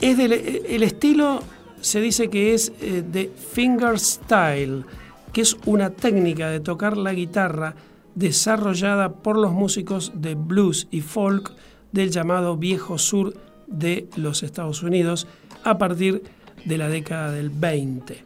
Es 0.00 0.18
el 0.18 0.82
estilo 0.82 1.42
se 1.80 2.00
dice 2.00 2.28
que 2.28 2.54
es 2.54 2.72
de 2.80 3.32
fingerstyle, 3.52 4.84
que 5.32 5.40
es 5.40 5.56
una 5.66 5.90
técnica 5.90 6.50
de 6.50 6.60
tocar 6.60 6.96
la 6.96 7.12
guitarra 7.12 7.74
desarrollada 8.14 9.12
por 9.12 9.38
los 9.38 9.52
músicos 9.52 10.12
de 10.14 10.34
blues 10.34 10.86
y 10.90 11.00
folk 11.00 11.52
del 11.96 12.10
llamado 12.10 12.56
viejo 12.56 12.98
sur 12.98 13.34
de 13.66 14.06
los 14.16 14.42
Estados 14.42 14.82
Unidos 14.82 15.26
a 15.64 15.78
partir 15.78 16.22
de 16.64 16.78
la 16.78 16.88
década 16.88 17.32
del 17.32 17.50
20. 17.50 18.22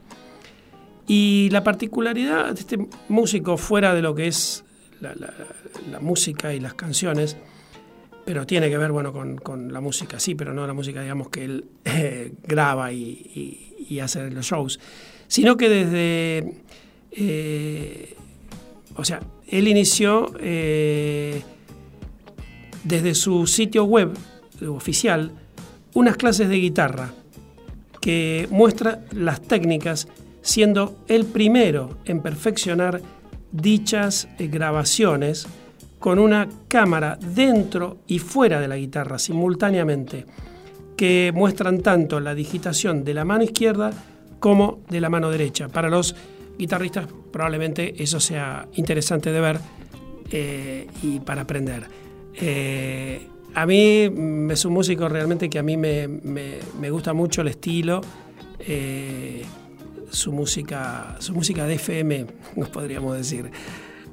Y 1.07 1.49
la 1.51 1.63
particularidad 1.63 2.53
de 2.53 2.59
este 2.59 2.77
músico, 3.07 3.57
fuera 3.57 3.95
de 3.95 4.01
lo 4.01 4.13
que 4.13 4.27
es 4.27 4.63
la, 4.99 5.99
música 5.99 6.53
y 6.53 6.59
las 6.59 6.73
canciones, 6.73 7.37
pero 8.25 8.45
tiene 8.45 8.69
que 8.69 8.77
ver 8.77 8.91
bueno, 8.91 9.13
con, 9.41 9.73
la 9.73 9.79
música, 9.79 10.19
sí, 10.19 10.35
pero 10.35 10.53
no 10.53 10.67
la 10.67 10.73
música, 10.73 11.01
digamos, 11.01 11.29
que 11.29 11.45
él 11.45 11.65
eh, 11.85 12.33
graba 12.43 12.91
y, 12.91 13.67
hace 14.01 14.31
los 14.31 14.45
shows, 14.45 14.79
sino 15.27 15.57
que 15.57 15.67
desde, 15.67 16.53
eh, 17.11 18.15
o 18.95 19.03
sea, 19.03 19.19
él 19.47 19.67
inició 19.67 20.33
eh, 20.39 21.41
desde 22.83 23.15
su 23.15 23.47
sitio 23.47 23.85
web 23.85 24.11
oficial 24.67 25.31
unas 25.93 26.17
clases 26.17 26.49
de 26.49 26.57
guitarra 26.57 27.13
que 27.99 28.47
muestra 28.49 29.01
las 29.11 29.41
técnicas, 29.41 30.07
siendo 30.41 30.97
el 31.07 31.25
primero 31.25 31.97
en 32.05 32.21
perfeccionar 32.21 33.01
dichas 33.51 34.27
eh, 34.39 34.47
grabaciones 34.47 35.47
con 35.99 36.17
una 36.17 36.49
cámara 36.67 37.19
dentro 37.21 37.99
y 38.07 38.17
fuera 38.17 38.59
de 38.59 38.67
la 38.67 38.75
guitarra 38.75 39.19
simultáneamente, 39.19 40.25
que 40.97 41.31
muestran 41.33 41.81
tanto 41.81 42.19
la 42.19 42.33
digitación 42.33 43.03
de 43.03 43.13
la 43.13 43.23
mano 43.23 43.43
izquierda 43.43 43.91
como 44.39 44.79
de 44.89 44.99
la 44.99 45.09
mano 45.09 45.29
derecha. 45.29 45.67
Para 45.67 45.89
los 45.89 46.15
guitarristas 46.57 47.07
probablemente 47.31 48.01
eso 48.01 48.19
sea 48.19 48.67
interesante 48.73 49.31
de 49.31 49.41
ver 49.41 49.59
eh, 50.31 50.87
y 51.03 51.19
para 51.19 51.43
aprender. 51.43 51.85
Eh, 52.35 53.27
a 53.53 53.65
mí 53.65 54.09
es 54.49 54.65
un 54.65 54.73
músico 54.73 55.09
realmente 55.09 55.49
que 55.49 55.59
a 55.59 55.63
mí 55.63 55.77
me, 55.77 56.89
gusta 56.89 57.13
mucho 57.13 57.41
el 57.41 57.49
estilo, 57.49 58.01
eh, 58.59 59.43
su, 60.09 60.31
música, 60.31 61.17
su 61.19 61.33
música 61.33 61.65
de 61.65 61.75
FM, 61.75 62.25
nos 62.55 62.69
podríamos 62.69 63.17
decir, 63.17 63.51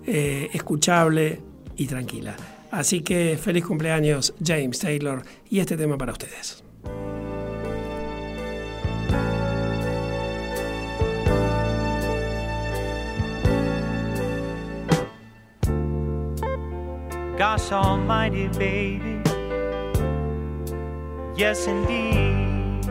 eh, 0.06 0.48
escuchable 0.52 1.40
y 1.76 1.86
tranquila. 1.86 2.36
Así 2.70 3.00
que 3.00 3.38
feliz 3.40 3.64
cumpleaños 3.64 4.34
James 4.44 4.78
Taylor 4.78 5.22
y 5.48 5.60
este 5.60 5.76
tema 5.76 5.96
para 5.96 6.12
ustedes. 6.12 6.67
Gosh 17.38 17.70
almighty 17.70 18.48
baby 18.48 19.22
Yes, 21.38 21.68
indeed. 21.68 22.84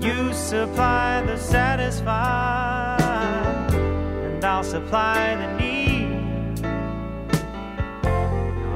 You 0.00 0.32
supply 0.32 1.20
the 1.26 1.36
satisfied, 1.36 3.00
and 3.72 4.44
I'll 4.44 4.62
supply 4.62 5.34
the 5.34 5.48
need. 5.60 6.64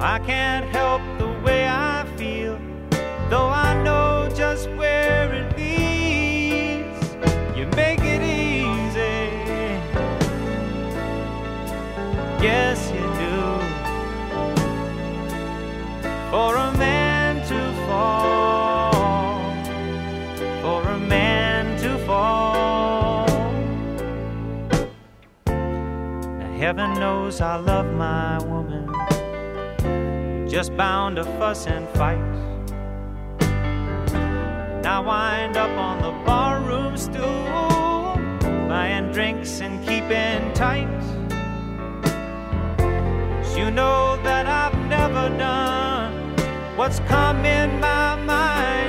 I 0.00 0.18
can't 0.26 0.66
help 0.74 1.02
the 1.18 1.30
way 1.44 1.68
I 1.68 2.04
feel, 2.16 2.58
though 3.30 3.46
I 3.46 3.80
know 3.84 4.28
just 4.34 4.68
where 4.70 5.32
it 5.32 5.56
leads. 5.56 7.14
You 7.56 7.66
make 7.76 8.00
it 8.00 8.22
easy. 8.22 9.30
Yes, 12.42 12.90
heaven 26.72 26.98
knows 26.98 27.42
I 27.42 27.56
love 27.56 27.84
my 27.92 28.42
woman, 28.44 28.88
just 30.48 30.74
bound 30.74 31.16
to 31.16 31.24
fuss 31.36 31.66
and 31.66 31.86
fight. 31.90 32.16
Now 34.82 35.02
wind 35.02 35.58
up 35.58 35.76
on 35.76 36.00
the 36.00 36.12
barroom 36.24 36.96
stool, 36.96 38.16
buying 38.70 39.12
drinks 39.12 39.60
and 39.60 39.86
keeping 39.86 40.50
tight. 40.54 40.88
You 43.54 43.70
know 43.70 44.16
that 44.22 44.46
I've 44.46 44.78
never 44.88 45.28
done 45.36 46.34
what's 46.78 47.00
come 47.00 47.44
in 47.44 47.80
my 47.80 48.16
mind 48.16 48.81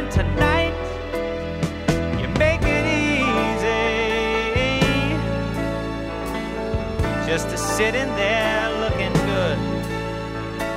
just 7.33 7.49
to 7.49 7.57
sit 7.57 7.95
in 7.95 8.07
there 8.09 8.69
looking 8.79 9.11
good 9.25 9.57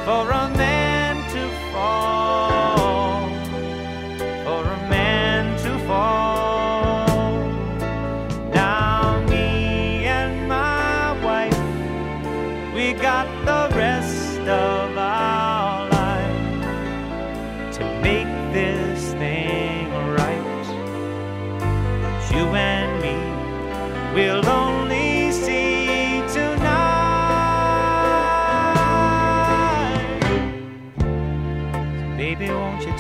for 0.06 0.30
a 0.30 0.48
man 0.56 0.75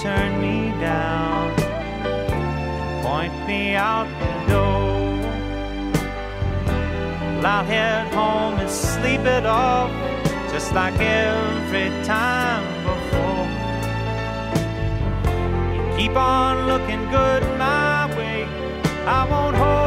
turn 0.06 0.40
me 0.40 0.70
down 0.80 1.50
point 3.02 3.34
me 3.46 3.74
out 3.74 4.08
the 4.20 4.32
door? 4.52 4.86
Well, 7.34 7.46
I'll 7.46 7.64
head 7.64 8.06
home 8.14 8.54
and 8.62 8.70
sleep 8.70 9.22
it 9.36 9.44
off 9.44 9.90
just 10.52 10.72
like 10.74 10.96
every 11.00 11.90
time 12.04 12.64
before. 12.88 13.46
You 15.74 15.82
keep 15.98 16.14
on 16.16 16.54
looking 16.70 17.02
good 17.16 17.42
my 17.58 18.06
way. 18.16 18.44
I 19.18 19.20
won't 19.30 19.56
hold 19.56 19.85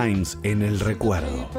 Times 0.00 0.38
en 0.44 0.62
el 0.62 0.80
recuerdo. 0.80 1.50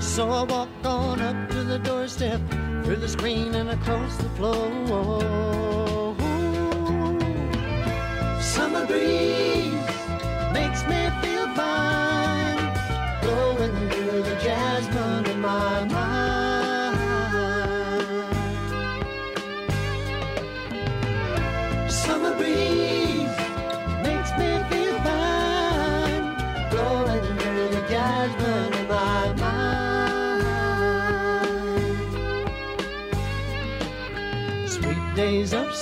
So 0.00 0.28
I 0.28 0.42
walk 0.42 0.68
on 0.84 1.20
up 1.20 1.48
to 1.50 1.62
the 1.62 1.78
doorstep, 1.78 2.40
through 2.82 2.96
the 2.96 3.08
screen 3.08 3.54
and 3.54 3.70
across 3.70 4.16
the 4.16 4.28
floor. 4.30 5.81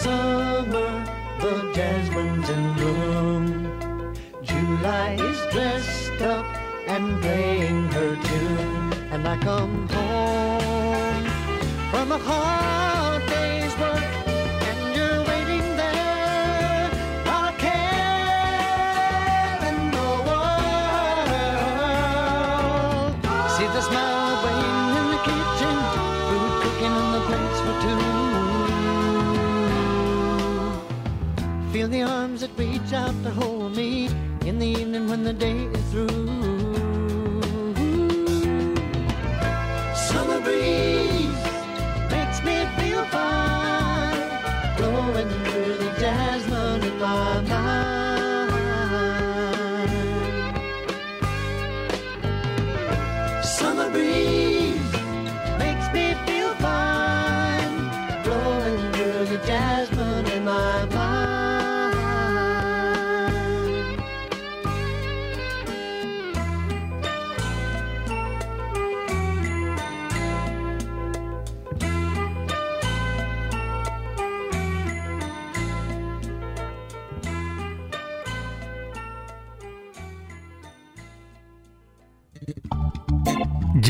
Summer, 0.03 0.92
the 1.40 1.72
jasmine's 1.74 2.48
in 2.48 2.74
bloom. 2.74 3.44
July 4.42 5.16
is 5.28 5.40
dressed 5.53 6.22
up 6.22 6.46
and 6.86 7.20
playing 7.20 7.84
her 7.96 8.16
tune, 8.16 8.92
and 9.12 9.28
I 9.28 9.36
come 9.38 9.88
home 9.88 11.24
from 11.90 12.12
a 12.12 12.18
hard 12.18 12.89
arms 32.31 32.43
that 32.43 32.51
reach 32.57 32.93
out 32.93 33.14
to 33.24 33.31
hold 33.31 33.74
me 33.74 34.07
in 34.47 34.61
the 34.61 34.66
evening 34.66 35.09
when 35.09 35.24
the 35.24 35.33
day 35.33 35.64
is 35.64 35.85
through. 35.91 36.26
Summer 39.97 40.41
breeze 40.41 40.89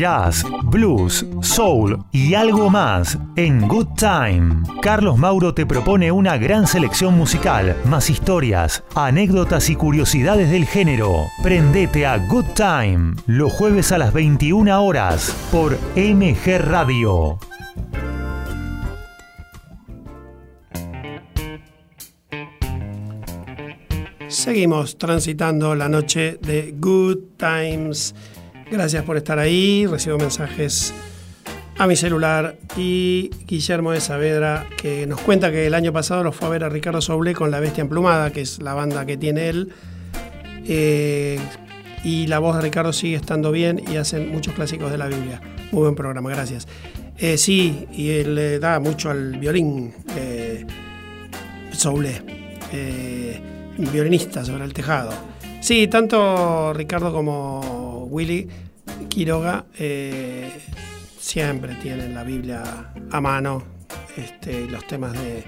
Jazz, 0.01 0.43
blues, 0.63 1.23
soul 1.43 2.03
y 2.11 2.33
algo 2.33 2.71
más 2.71 3.19
en 3.35 3.67
Good 3.67 3.89
Time. 3.97 4.63
Carlos 4.81 5.15
Mauro 5.19 5.53
te 5.53 5.67
propone 5.67 6.11
una 6.11 6.37
gran 6.37 6.65
selección 6.65 7.15
musical, 7.15 7.75
más 7.85 8.09
historias, 8.09 8.83
anécdotas 8.95 9.69
y 9.69 9.75
curiosidades 9.75 10.49
del 10.49 10.65
género. 10.65 11.27
Prendete 11.43 12.07
a 12.07 12.17
Good 12.17 12.45
Time 12.55 13.13
los 13.27 13.53
jueves 13.53 13.91
a 13.91 13.99
las 13.99 14.11
21 14.11 14.83
horas 14.83 15.35
por 15.51 15.77
MG 15.95 16.57
Radio. 16.57 17.37
Seguimos 24.29 24.97
transitando 24.97 25.75
la 25.75 25.87
noche 25.87 26.39
de 26.41 26.73
Good 26.75 27.37
Times. 27.37 28.15
Gracias 28.71 29.03
por 29.03 29.17
estar 29.17 29.37
ahí. 29.37 29.85
Recibo 29.85 30.17
mensajes 30.17 30.93
a 31.77 31.87
mi 31.87 31.97
celular 31.97 32.55
y 32.77 33.29
Guillermo 33.45 33.91
de 33.91 33.99
Saavedra 33.99 34.65
que 34.77 35.05
nos 35.07 35.19
cuenta 35.19 35.51
que 35.51 35.67
el 35.67 35.73
año 35.73 35.91
pasado 35.91 36.23
lo 36.23 36.31
fue 36.31 36.47
a 36.47 36.51
ver 36.51 36.63
a 36.63 36.69
Ricardo 36.69 37.01
Soble 37.01 37.33
con 37.33 37.51
La 37.51 37.59
Bestia 37.59 37.81
Emplumada, 37.81 38.31
que 38.31 38.39
es 38.39 38.61
la 38.61 38.73
banda 38.73 39.05
que 39.05 39.17
tiene 39.17 39.49
él. 39.49 39.73
Eh, 40.65 41.37
y 42.05 42.27
la 42.27 42.39
voz 42.39 42.55
de 42.55 42.61
Ricardo 42.61 42.93
sigue 42.93 43.17
estando 43.17 43.51
bien 43.51 43.83
y 43.91 43.97
hacen 43.97 44.31
muchos 44.31 44.53
clásicos 44.53 44.89
de 44.89 44.97
la 44.97 45.07
Biblia. 45.07 45.41
Muy 45.73 45.81
buen 45.81 45.95
programa, 45.95 46.29
gracias. 46.29 46.65
Eh, 47.17 47.37
sí, 47.37 47.87
y 47.91 48.09
él 48.11 48.35
le 48.35 48.59
da 48.59 48.79
mucho 48.79 49.09
al 49.09 49.37
violín 49.37 49.93
eh, 50.15 50.65
Soule, 51.73 52.21
eh, 52.71 53.41
violinista 53.77 54.45
sobre 54.45 54.63
el 54.63 54.73
tejado. 54.73 55.30
Sí, 55.61 55.87
tanto 55.87 56.73
Ricardo 56.73 57.13
como 57.13 58.07
Willy 58.09 58.47
Quiroga 59.09 59.65
eh, 59.77 60.51
siempre 61.19 61.75
tienen 61.75 62.15
la 62.15 62.23
Biblia 62.23 62.91
a 63.11 63.21
mano, 63.21 63.61
este, 64.17 64.65
los 64.65 64.87
temas 64.87 65.13
de 65.13 65.43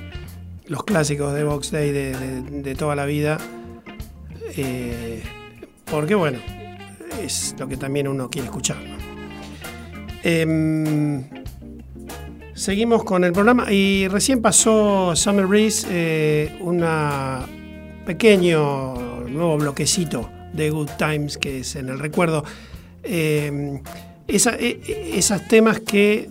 los 0.67 0.83
clásicos 0.83 1.33
de 1.33 1.43
Box 1.43 1.71
Day 1.71 1.91
de, 1.91 2.75
toda 2.75 2.95
la 2.95 3.05
vida. 3.07 3.39
Eh, 4.55 5.23
porque 5.85 6.13
bueno, 6.13 6.37
es 7.19 7.55
lo 7.57 7.67
que 7.67 7.75
también 7.75 8.07
uno 8.07 8.29
quiere 8.29 8.45
escuchar. 8.45 8.77
Em, 10.21 11.23
seguimos 12.53 13.03
con 13.03 13.23
el 13.23 13.33
programa 13.33 13.71
y 13.73 14.07
recién 14.09 14.43
pasó 14.43 15.15
Summer 15.15 15.47
Breeze, 15.47 15.87
eh, 15.89 16.51
pequeño 18.05 19.02
nuevo 19.33 19.57
bloquecito 19.57 20.29
de 20.53 20.69
Good 20.69 20.89
Times 20.97 21.37
que 21.37 21.59
es 21.59 21.75
en 21.75 21.89
el 21.89 21.99
recuerdo. 21.99 22.43
Eh, 23.03 23.81
e- 24.27 24.35
e- 24.37 25.17
esos 25.17 25.47
temas 25.47 25.79
que 25.81 26.29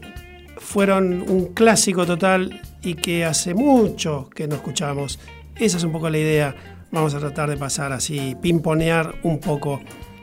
fueron 0.59 1.23
un 1.29 1.47
clásico 1.53 2.07
total 2.07 2.61
y 2.83 2.95
que 2.95 3.25
hace 3.25 3.55
mucho 3.55 4.29
que 4.35 4.47
no 4.49 4.55
escuchamos. 4.57 5.19
Esa 5.57 5.77
es 5.77 5.85
un 5.85 5.93
poco 5.93 6.09
la 6.09 6.19
idea. 6.19 6.55
Vamos 6.91 7.15
a 7.15 7.19
tratar 7.19 7.49
de 7.51 7.57
pasar 7.57 7.93
así, 7.93 8.37
pimponear 8.41 9.15
un 9.23 9.39
poco, 9.39 9.81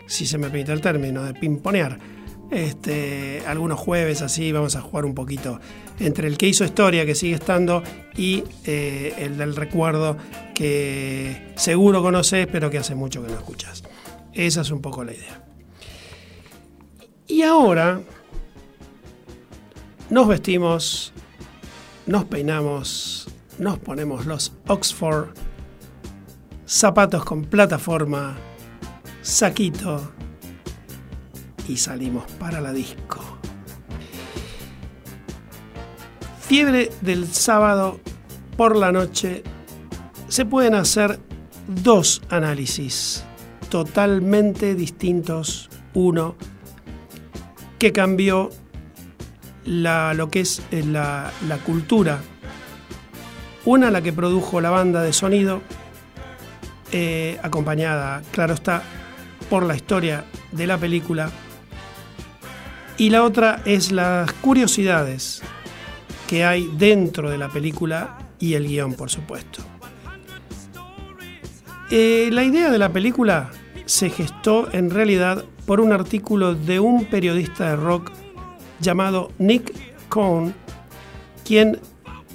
si 0.07 0.25
se 0.25 0.37
me 0.37 0.49
permite 0.49 0.71
el 0.71 0.81
término, 0.81 1.23
de 1.23 1.33
pimponear. 1.33 1.99
Este, 2.51 3.43
algunos 3.47 3.79
jueves 3.79 4.21
así 4.23 4.51
vamos 4.51 4.75
a 4.75 4.81
jugar 4.81 5.05
un 5.05 5.13
poquito 5.13 5.59
entre 5.99 6.27
el 6.27 6.37
que 6.37 6.47
hizo 6.47 6.63
historia, 6.63 7.05
que 7.05 7.15
sigue 7.15 7.35
estando, 7.35 7.83
y 8.15 8.43
eh, 8.65 9.13
el 9.19 9.37
del 9.37 9.55
recuerdo, 9.55 10.17
que 10.55 11.53
seguro 11.55 12.01
conoces, 12.01 12.47
pero 12.47 12.69
que 12.69 12.77
hace 12.77 12.95
mucho 12.95 13.21
que 13.23 13.29
no 13.29 13.37
escuchas. 13.37 13.83
Esa 14.33 14.61
es 14.61 14.71
un 14.71 14.81
poco 14.81 15.03
la 15.03 15.13
idea. 15.13 15.43
Y 17.27 17.43
ahora 17.43 18.01
nos 20.09 20.27
vestimos, 20.27 21.13
nos 22.07 22.25
peinamos, 22.25 23.27
nos 23.59 23.77
ponemos 23.77 24.25
los 24.25 24.53
Oxford, 24.67 25.29
zapatos 26.65 27.23
con 27.23 27.45
plataforma, 27.45 28.35
saquito 29.21 30.11
y 31.67 31.77
salimos 31.77 32.29
para 32.39 32.59
la 32.61 32.73
disco. 32.73 33.28
Fiebre 36.49 36.89
del 37.01 37.27
sábado 37.27 37.99
por 38.57 38.75
la 38.75 38.91
noche 38.91 39.43
se 40.29 40.45
pueden 40.45 40.73
hacer 40.73 41.19
dos 41.67 42.23
análisis 42.29 43.23
totalmente 43.69 44.73
distintos. 44.73 45.69
Uno 45.93 46.35
que 47.77 47.93
cambió 47.93 48.49
la- 49.63 50.15
lo 50.15 50.29
que 50.31 50.39
es 50.39 50.63
eh, 50.71 50.83
la, 50.83 51.31
cultura. 51.65 52.19
Una, 53.65 53.91
la 53.91 54.01
que 54.01 54.11
produjo 54.11 54.59
la 54.59 54.71
banda 54.71 55.03
de 55.03 55.13
sonido, 55.13 55.61
eh, 56.91 57.39
acompañada, 57.43 58.23
claro 58.31 58.55
está, 58.55 58.81
por 59.51 59.63
la 59.63 59.75
historia 59.75 60.25
de 60.51 60.65
la 60.65 60.79
película. 60.79 61.29
Y 62.97 63.11
la 63.11 63.21
otra 63.23 63.61
es 63.65 63.91
las 63.91 64.33
curiosidades 64.33 65.43
que 66.29 66.45
hay 66.45 66.69
dentro 66.77 67.31
de 67.31 67.39
la 67.39 67.49
película 67.49 68.19
y 68.37 68.53
el 68.53 68.67
guion, 68.67 68.93
por 68.93 69.09
supuesto. 69.09 69.63
Eh, 71.89 72.29
la 72.31 72.43
idea 72.43 72.69
de 72.69 72.77
la 72.77 72.93
película 72.93 73.49
se 73.87 74.11
gestó 74.11 74.71
en 74.71 74.91
realidad 74.91 75.43
por 75.65 75.81
un 75.81 75.91
artículo 75.91 76.53
de 76.53 76.79
un 76.79 77.05
periodista 77.05 77.71
de 77.71 77.77
rock 77.77 78.11
llamado 78.79 79.31
Nick 79.39 79.73
Cohn, 80.07 80.53
quien 81.43 81.79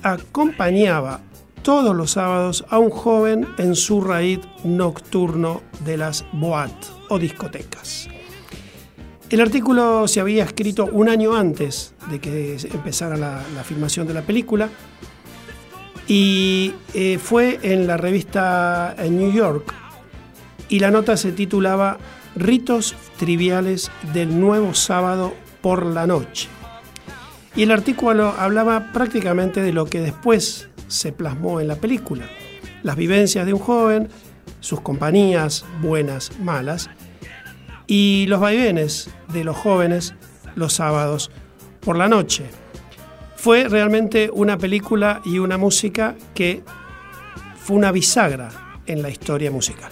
acompañaba 0.02 1.20
todos 1.62 1.94
los 1.94 2.10
sábados 2.10 2.64
a 2.70 2.80
un 2.80 2.90
joven 2.90 3.46
en 3.58 3.76
su 3.76 4.00
raíz 4.00 4.40
nocturno 4.64 5.62
de 5.84 5.98
las 5.98 6.26
boat 6.32 6.74
o 7.10 7.18
discotecas. 7.20 8.08
El 9.34 9.40
artículo 9.40 10.06
se 10.06 10.20
había 10.20 10.44
escrito 10.44 10.84
un 10.92 11.08
año 11.08 11.34
antes 11.34 11.92
de 12.08 12.20
que 12.20 12.56
empezara 12.72 13.16
la, 13.16 13.40
filmación 13.64 14.06
de 14.06 14.14
la 14.14 14.22
película 14.22 14.68
y 16.06 16.72
eh, 16.94 17.18
fue 17.18 17.58
en 17.64 17.88
la 17.88 17.96
revista 17.96 18.94
en 18.96 19.18
New 19.18 19.32
York 19.32 19.74
y 20.68 20.78
la 20.78 20.92
nota 20.92 21.16
se 21.16 21.32
titulaba 21.32 21.98
Ritos 22.36 22.94
triviales 23.18 23.90
del 24.12 24.38
nuevo 24.38 24.72
sábado 24.72 25.34
por 25.62 25.84
la 25.84 26.06
noche. 26.06 26.48
Y 27.56 27.64
el 27.64 27.72
artículo 27.72 28.36
hablaba 28.38 28.92
prácticamente 28.92 29.62
de 29.62 29.72
lo 29.72 29.86
que 29.86 30.00
después 30.00 30.68
se 30.86 31.10
plasmó 31.10 31.60
en 31.60 31.66
la 31.66 31.74
película. 31.74 32.26
Las 32.84 32.94
vivencias 32.94 33.44
de 33.46 33.52
un 33.52 33.58
joven, 33.58 34.08
sus 34.60 34.80
compañías, 34.80 35.64
buenas, 35.82 36.30
malas, 36.38 36.88
y 37.86 38.26
los 38.28 38.40
vaivenes 38.40 39.10
de 39.32 39.44
los 39.44 39.56
jóvenes 39.56 40.14
los 40.54 40.72
sábados 40.72 41.30
por 41.80 41.96
la 41.96 42.08
noche. 42.08 42.44
Fue 43.36 43.68
realmente 43.68 44.30
una 44.32 44.56
película 44.56 45.20
y 45.24 45.38
una 45.38 45.58
música 45.58 46.14
que 46.34 46.62
fue 47.56 47.76
una 47.76 47.92
bisagra 47.92 48.80
en 48.86 49.02
la 49.02 49.10
historia 49.10 49.50
musical. 49.50 49.90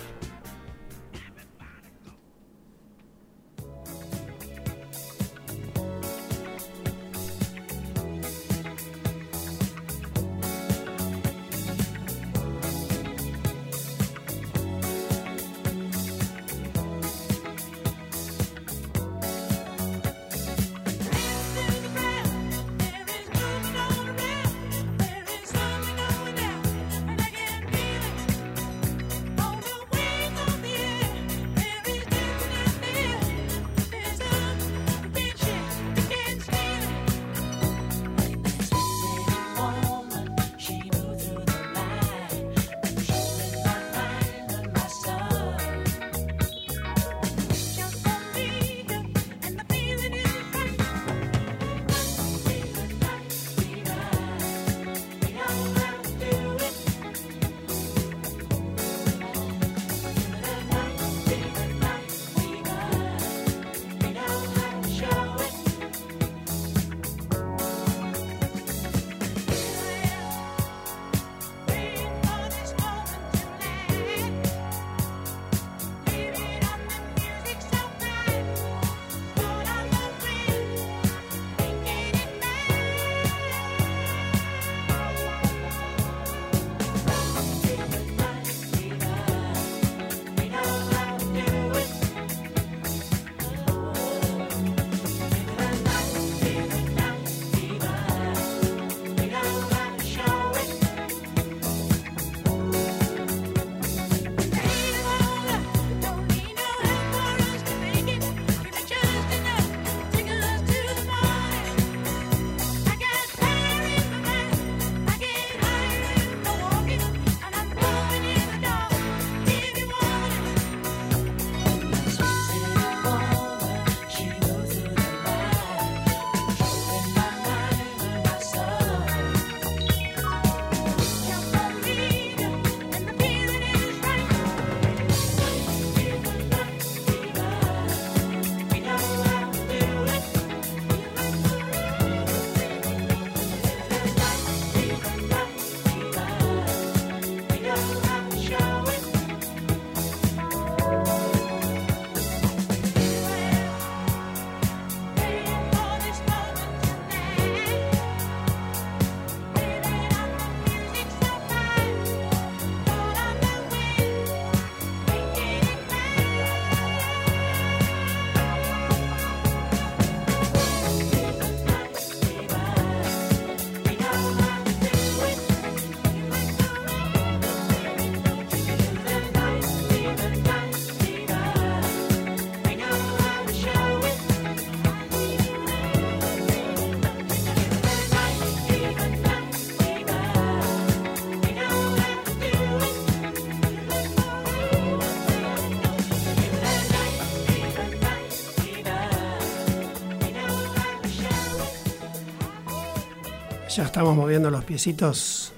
Ya 203.77 203.85
estamos 203.85 204.15
moviendo 204.15 204.51
los 204.51 204.65
piecitos. 204.65 205.53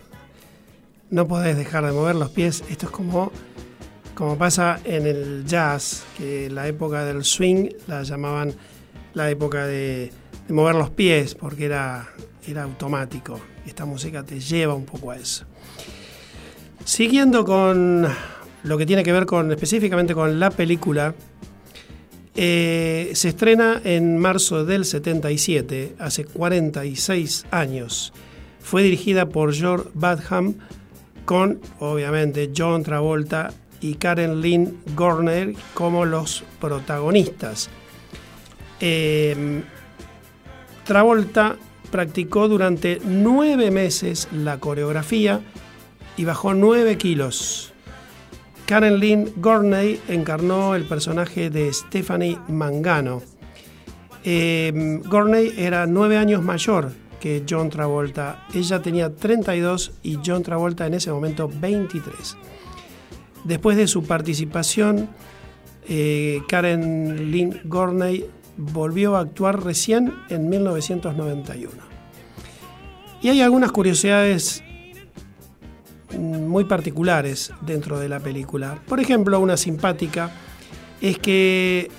No 1.11 1.27
podés 1.27 1.57
dejar 1.57 1.85
de 1.85 1.93
mover 1.93 2.15
los 2.15 2.31
pies. 2.31 2.63
Esto 2.71 2.87
es 2.87 2.93
como, 2.93 3.33
como 4.15 4.39
pasa 4.39 4.79
en 4.85 5.07
el 5.07 5.45
jazz, 5.45 6.05
que 6.17 6.49
la 6.49 6.69
época 6.69 7.05
del 7.05 7.25
swing 7.25 7.71
la 7.89 8.05
llamaban 8.05 8.55
la 9.15 9.31
época 9.31 9.67
de, 9.67 10.13
mover 10.49 10.77
los 10.77 10.91
pies, 10.91 11.35
porque 11.35 11.65
era, 11.65 12.09
era 12.47 12.63
automático. 12.63 13.41
Esta 13.67 13.85
música 13.85 14.23
te 14.23 14.39
lleva 14.39 14.75
un 14.75 14.85
poco 14.85 15.11
a 15.11 15.17
eso. 15.17 15.45
Siguiendo 16.85 17.45
con 17.45 18.07
lo 18.63 18.79
que 18.79 18.87
tiene 18.87 19.03
que 19.03 19.13
ver 19.13 19.27
con 19.27 19.51
específicamente 19.51 20.15
con 20.15 20.39
la 20.39 20.51
película, 20.51 21.15
eh, 22.37 23.11
se 23.15 23.29
estrena 23.29 23.81
en 23.85 24.19
marzo 24.19 24.65
del 24.65 24.85
77, 24.85 25.97
hace 25.99 26.25
46 26.25 27.47
años. 27.51 28.13
Fue 28.61 28.83
dirigida 28.83 29.29
por 29.29 29.55
George 29.55 29.89
Badham 29.95 30.55
con, 31.25 31.61
obviamente, 31.79 32.51
John 32.57 32.83
Travolta 32.83 33.53
y 33.81 33.95
Karen 33.97 34.41
Lynn 34.41 34.79
Gorner 34.95 35.55
como 35.75 36.05
los 36.05 36.45
protagonistas. 36.61 37.69
Eh, 38.81 39.63
Travolta 40.85 41.57
practicó 41.91 42.49
durante 42.49 43.01
nueve 43.05 43.71
meses 43.71 44.29
la 44.33 44.59
coreografía 44.59 45.41
y 46.17 46.25
bajó 46.25 46.55
nueve 46.55 46.99
kilos. 46.99 47.74
Karen 48.67 48.99
Lynn 48.99 49.31
Gorney 49.37 50.01
encarnó 50.09 50.75
el 50.75 50.85
personaje 50.85 51.51
de 51.51 51.71
Stephanie 51.73 52.39
Mangano. 52.49 53.23
Eh, 54.25 55.01
Gorney 55.05 55.53
era 55.59 55.87
nueve 55.87 56.17
años 56.17 56.43
mayor 56.43 56.93
que 57.21 57.45
John 57.49 57.69
Travolta. 57.69 58.47
Ella 58.55 58.81
tenía 58.81 59.15
32 59.15 59.93
y 60.03 60.19
John 60.25 60.43
Travolta 60.43 60.87
en 60.87 60.95
ese 60.95 61.13
momento 61.13 61.51
23. 61.53 62.39
Después 63.45 63.77
de 63.77 63.87
su 63.87 64.05
participación, 64.05 65.11
eh, 65.87 66.41
Karen 66.49 67.31
Lynn 67.31 67.61
Gorney 67.65 68.25
volvió 68.57 69.17
a 69.17 69.21
actuar 69.21 69.63
recién 69.63 70.15
en 70.31 70.49
1991. 70.49 71.83
Y 73.21 73.29
hay 73.29 73.43
algunas 73.43 73.73
curiosidades 73.73 74.64
muy 76.19 76.65
particulares 76.65 77.53
dentro 77.61 77.99
de 77.99 78.09
la 78.09 78.21
película. 78.21 78.79
Por 78.87 79.01
ejemplo, 79.01 79.39
una 79.41 79.57
simpática 79.57 80.31
es 81.01 81.19
que 81.19 81.91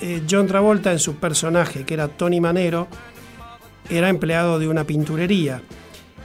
eh, 0.00 0.22
John 0.30 0.46
Travolta 0.46 0.92
en 0.92 0.98
su 0.98 1.16
personaje, 1.16 1.84
que 1.84 1.94
era 1.94 2.08
Tony 2.08 2.40
Manero, 2.40 2.88
era 3.90 4.08
empleado 4.08 4.58
de 4.58 4.68
una 4.68 4.84
pinturería. 4.84 5.62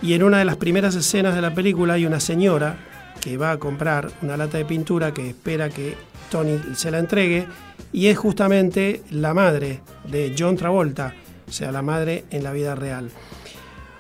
Y 0.02 0.14
en 0.14 0.24
una 0.24 0.40
de 0.40 0.46
las 0.46 0.58
primeras 0.58 0.96
escenas 0.96 1.36
de 1.36 1.42
la 1.42 1.54
película 1.54 1.94
hay 1.94 2.06
una 2.06 2.20
señora 2.20 2.78
que 3.22 3.38
va 3.38 3.52
a 3.52 3.58
comprar 3.58 4.12
una 4.22 4.36
lata 4.36 4.58
de 4.58 4.66
pintura 4.66 5.14
que 5.14 5.30
espera 5.30 5.70
que 5.70 5.96
Tony 6.30 6.60
se 6.76 6.92
la 6.92 7.00
entregue 7.00 7.48
y 7.94 8.08
es 8.08 8.18
justamente 8.18 9.02
la 9.12 9.34
madre 9.34 9.82
de 10.10 10.36
John 10.38 10.58
Travolta, 10.58 11.14
o 11.48 11.52
sea, 11.52 11.72
la 11.72 11.82
madre 11.82 12.26
en 12.32 12.44
la 12.44 12.52
vida 12.52 12.76
real. 12.76 13.12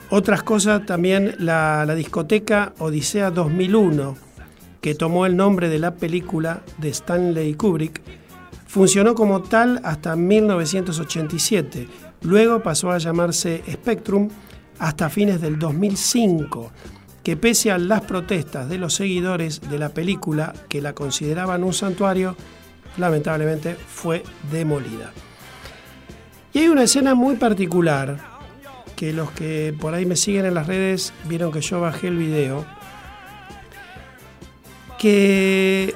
Otras 0.09 0.43
cosas 0.43 0.85
también 0.85 1.35
la, 1.39 1.85
discoteca 1.95 2.73
Odisea 2.79 3.31
2001, 3.31 4.15
que 4.81 4.95
tomó 4.95 5.25
el 5.25 5.35
nombre 5.35 5.69
de 5.69 5.79
la 5.79 5.95
película 5.95 6.61
de 6.77 6.89
Stanley 6.89 7.55
Kubrick, 7.55 8.01
funcionó 8.67 9.15
como 9.15 9.41
tal 9.41 9.81
hasta 9.83 10.15
1987. 10.15 11.87
Luego 12.21 12.61
pasó 12.61 12.91
a 12.91 12.97
llamarse 12.97 13.63
Spectrum 13.71 14.29
hasta 14.79 15.09
fines 15.09 15.41
del 15.41 15.57
2005, 15.57 16.71
que 17.23 17.37
pese 17.37 17.71
a 17.71 17.77
las 17.77 18.01
protestas 18.01 18.69
de 18.69 18.77
los 18.77 18.93
seguidores 18.93 19.61
de 19.61 19.79
la 19.79 19.89
película 19.89 20.53
que 20.67 20.81
la 20.81 20.93
consideraban 20.93 21.63
un 21.63 21.73
santuario, 21.73 22.35
lamentablemente 22.97 23.75
fue 23.75 24.23
demolida. 24.51 25.11
Y 26.51 26.59
hay 26.59 26.67
una 26.67 26.83
escena 26.83 27.15
muy 27.15 27.35
particular 27.35 28.32
que 28.95 29.13
los 29.13 29.31
que 29.31 29.75
por 29.79 29.93
ahí 29.93 30.05
me 30.05 30.15
siguen 30.15 30.45
en 30.45 30.53
las 30.53 30.67
redes 30.67 31.13
vieron 31.25 31.51
que 31.51 31.61
yo 31.61 31.81
bajé 31.81 32.07
el 32.07 32.17
video. 32.17 32.65
Que 34.99 35.95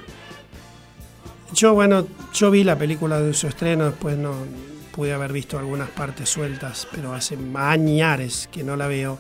yo, 1.54 1.74
bueno, 1.74 2.08
yo 2.34 2.52
vi 2.52 2.64
la 2.64 2.78
película 2.78 3.20
de 3.20 3.34
su 3.34 3.48
estreno, 3.48 3.86
después 3.86 4.18
no 4.18 4.34
pude 4.92 5.14
haber 5.14 5.32
visto 5.32 5.58
algunas 5.58 5.90
partes 5.90 6.30
sueltas, 6.30 6.88
pero 6.92 7.14
hace 7.14 7.38
añares 7.56 8.50
que 8.52 8.64
no 8.64 8.76
la 8.76 8.88
veo. 8.88 9.20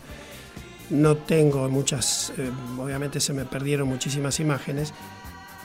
No 0.89 1.17
tengo 1.17 1.67
muchas, 1.69 2.33
eh, 2.37 2.49
obviamente 2.79 3.19
se 3.19 3.33
me 3.33 3.45
perdieron 3.45 3.87
muchísimas 3.87 4.39
imágenes, 4.39 4.93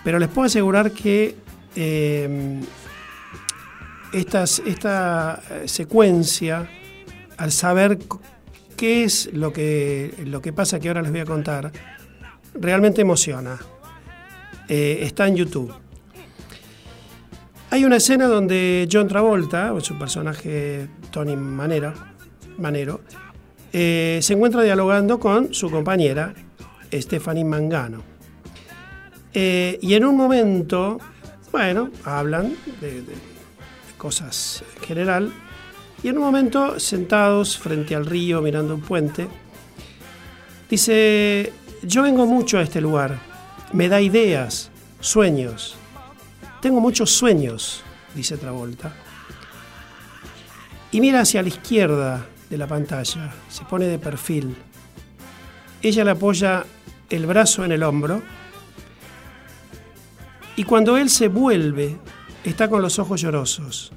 pero 0.03 0.19
les 0.19 0.29
puedo 0.29 0.47
asegurar 0.47 0.93
que 0.93 1.37
eh, 1.77 2.61
estas, 4.13 4.61
esta 4.67 5.43
eh, 5.51 5.69
secuencia 5.69 6.69
al 7.43 7.51
saber 7.51 7.99
qué 8.77 9.03
es 9.03 9.29
lo 9.33 9.53
que, 9.53 10.15
lo 10.27 10.41
que 10.41 10.53
pasa 10.53 10.79
que 10.79 10.87
ahora 10.87 11.03
les 11.03 11.11
voy 11.11 11.19
a 11.19 11.25
contar, 11.25 11.73
realmente 12.55 13.01
emociona. 13.01 13.59
Eh, 14.69 15.01
está 15.03 15.27
en 15.27 15.35
YouTube. 15.35 15.75
Hay 17.71 17.85
una 17.85 17.97
escena 17.97 18.29
donde 18.29 18.89
John 18.91 19.09
Travolta, 19.09 19.75
su 19.81 19.99
personaje 19.99 20.87
Tony 21.11 21.35
Manero, 21.35 21.93
Manero 22.59 23.01
eh, 23.73 24.21
se 24.23 24.35
encuentra 24.35 24.63
dialogando 24.63 25.19
con 25.19 25.53
su 25.53 25.69
compañera 25.69 26.33
Stephanie 26.93 27.45
Mangano. 27.45 28.05
Eh, 29.35 29.81
y 29.83 29.95
en 29.95 30.05
un 30.05 30.17
momento, 30.17 31.01
bueno, 31.51 31.91
hablan 32.05 32.55
de, 32.81 33.03
de 33.03 33.15
cosas 33.99 34.63
en 34.77 34.83
general, 34.85 35.33
y 36.03 36.09
en 36.09 36.19
un 36.19 36.25
momento, 36.25 36.81
sentados 36.81 37.57
frente 37.59 37.95
al 37.95 38.07
río 38.07 38.43
mirando 38.43 38.75
un 38.75 38.81
puente, 38.81 39.29
dice, 40.69 41.53
yo 41.83 42.03
vengo 42.03 42.27
mucho 42.27 42.59
a 42.59 42.63
este 42.63 42.81
lugar, 42.81 43.19
me 43.73 43.89
da 43.89 44.01
ideas, 44.01 44.71
sueños. 45.01 45.77
Tengo 46.61 46.81
muchos 46.81 47.11
sueños, 47.11 47.83
dice 48.15 48.37
Travolta. 48.37 48.93
Y 50.91 51.01
mira 51.01 51.21
hacia 51.21 51.43
la 51.43 51.49
izquierda 51.49 52.27
de 52.51 52.59
la 52.59 52.67
pantalla, 52.67 53.33
se 53.49 53.65
pone 53.65 53.87
de 53.87 53.99
perfil. 53.99 54.57
Ella 55.81 56.05
le 56.05 56.11
apoya 56.11 56.65
el 57.11 57.27
brazo 57.27 57.65
en 57.65 57.73
el 57.73 57.83
hombro 57.83 58.23
y 60.57 60.65
cuando 60.65 60.97
él 60.97 61.09
se 61.09 61.29
vuelve, 61.29 61.99
está 62.45 62.69
con 62.69 62.83
los 62.83 62.99
ojos 62.99 63.21
llorosos. 63.21 63.93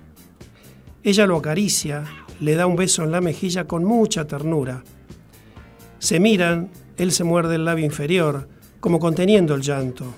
Ella 1.06 1.28
lo 1.28 1.38
acaricia, 1.38 2.04
le 2.40 2.56
da 2.56 2.66
un 2.66 2.76
beso 2.76 3.04
en 3.04 3.12
la 3.12 3.22
mejilla 3.22 3.68
con 3.68 3.86
mucha 3.86 4.26
ternura. 4.26 4.84
Se 6.00 6.20
miran, 6.20 6.72
él 6.98 7.12
se 7.12 7.24
muerde 7.24 7.58
el 7.58 7.66
labio 7.66 7.86
inferior, 7.86 8.50
como 8.80 9.00
conteniendo 9.00 9.54
el 9.54 9.62
llanto. 9.62 10.16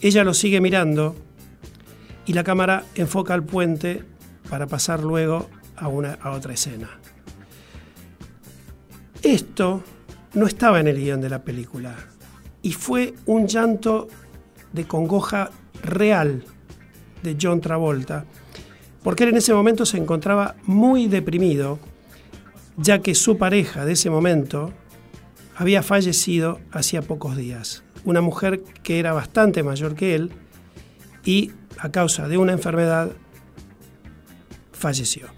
Ella 0.00 0.22
lo 0.22 0.32
sigue 0.32 0.60
mirando 0.60 1.16
y 2.24 2.34
la 2.34 2.44
cámara 2.44 2.84
enfoca 2.94 3.34
al 3.34 3.42
puente 3.42 4.04
para 4.48 4.68
pasar 4.68 5.02
luego 5.02 5.50
a, 5.74 5.88
una, 5.88 6.12
a 6.22 6.30
otra 6.30 6.54
escena. 6.54 6.88
Esto 9.24 9.82
no 10.34 10.46
estaba 10.46 10.78
en 10.78 10.86
el 10.86 11.00
guion 11.00 11.20
de 11.20 11.30
la 11.30 11.42
película 11.42 11.96
y 12.62 12.70
fue 12.74 13.12
un 13.26 13.48
llanto 13.48 14.06
de 14.72 14.86
congoja 14.86 15.50
real 15.82 16.44
de 17.24 17.36
John 17.40 17.60
Travolta 17.60 18.24
porque 19.06 19.22
él 19.22 19.30
en 19.30 19.36
ese 19.36 19.54
momento 19.54 19.86
se 19.86 19.98
encontraba 19.98 20.56
muy 20.64 21.06
deprimido, 21.06 21.78
ya 22.76 22.98
que 23.02 23.14
su 23.14 23.38
pareja 23.38 23.84
de 23.84 23.92
ese 23.92 24.10
momento 24.10 24.72
había 25.54 25.84
fallecido 25.84 26.58
hacía 26.72 27.02
pocos 27.02 27.36
días. 27.36 27.84
Una 28.04 28.20
mujer 28.20 28.64
que 28.82 28.98
era 28.98 29.12
bastante 29.12 29.62
mayor 29.62 29.94
que 29.94 30.16
él 30.16 30.32
y 31.24 31.52
a 31.78 31.92
causa 31.92 32.26
de 32.26 32.36
una 32.36 32.50
enfermedad 32.50 33.12
falleció. 34.72 35.28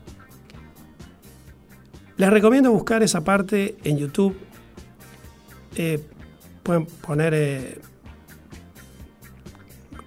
Les 2.17 2.31
recomiendo 2.31 2.73
buscar 2.73 3.03
esa 3.03 3.23
parte 3.23 3.77
en 3.85 3.99
YouTube. 3.99 4.35
Eh, 5.77 6.03
pueden 6.63 6.87
poner 6.87 7.35
eh, 7.35 7.79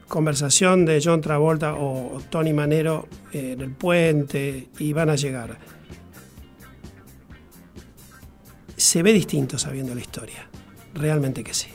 conversación 0.07 0.83
de 0.83 0.99
John 0.99 1.21
Travolta 1.21 1.75
o 1.75 2.19
Tony 2.31 2.53
Manero 2.53 3.07
en 3.31 3.61
el 3.61 3.71
puente 3.71 4.69
y 4.79 4.93
van 4.93 5.09
a 5.09 5.15
llegar. 5.15 5.57
Se 8.75 9.03
ve 9.03 9.13
distinto 9.13 9.57
sabiendo 9.57 9.93
la 9.93 10.01
historia, 10.01 10.49
realmente 10.93 11.43
que 11.43 11.53
sí. 11.53 11.69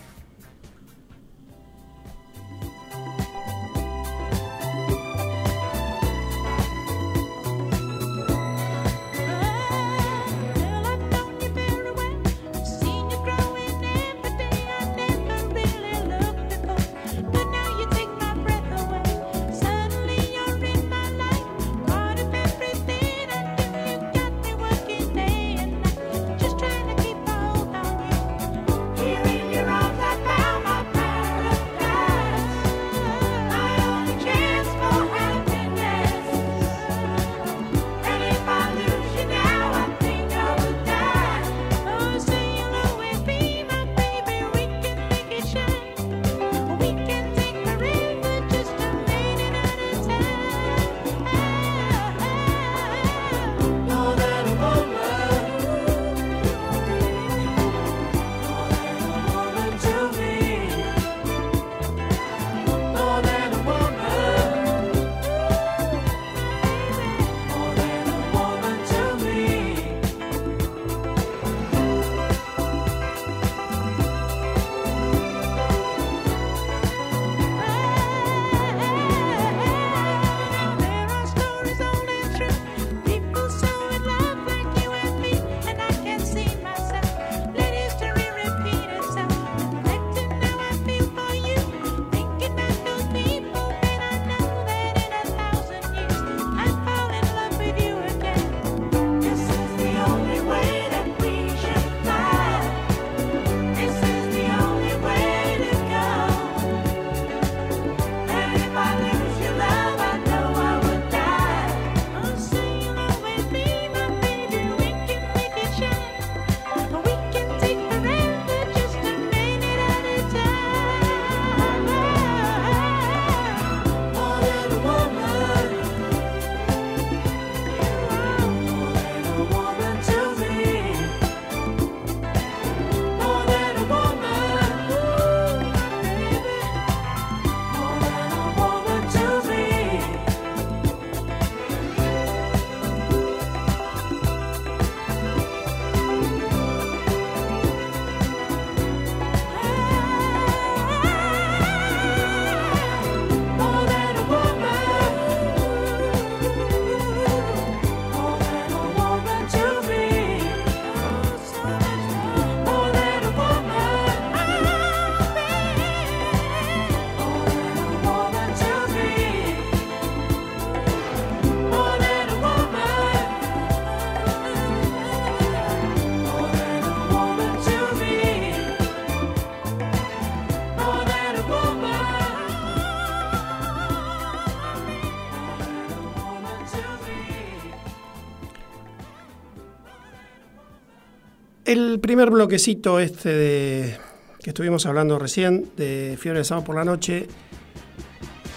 Primer 192.07 192.31
bloquecito 192.31 193.01
este 193.01 193.31
de, 193.31 193.97
que 194.41 194.51
estuvimos 194.51 194.87
hablando 194.87 195.19
recién, 195.19 195.73
de 195.77 196.17
Fiebre 196.21 196.39
de 196.39 196.45
Sábado 196.45 196.65
por 196.65 196.77
la 196.77 196.85
Noche, 196.85 197.27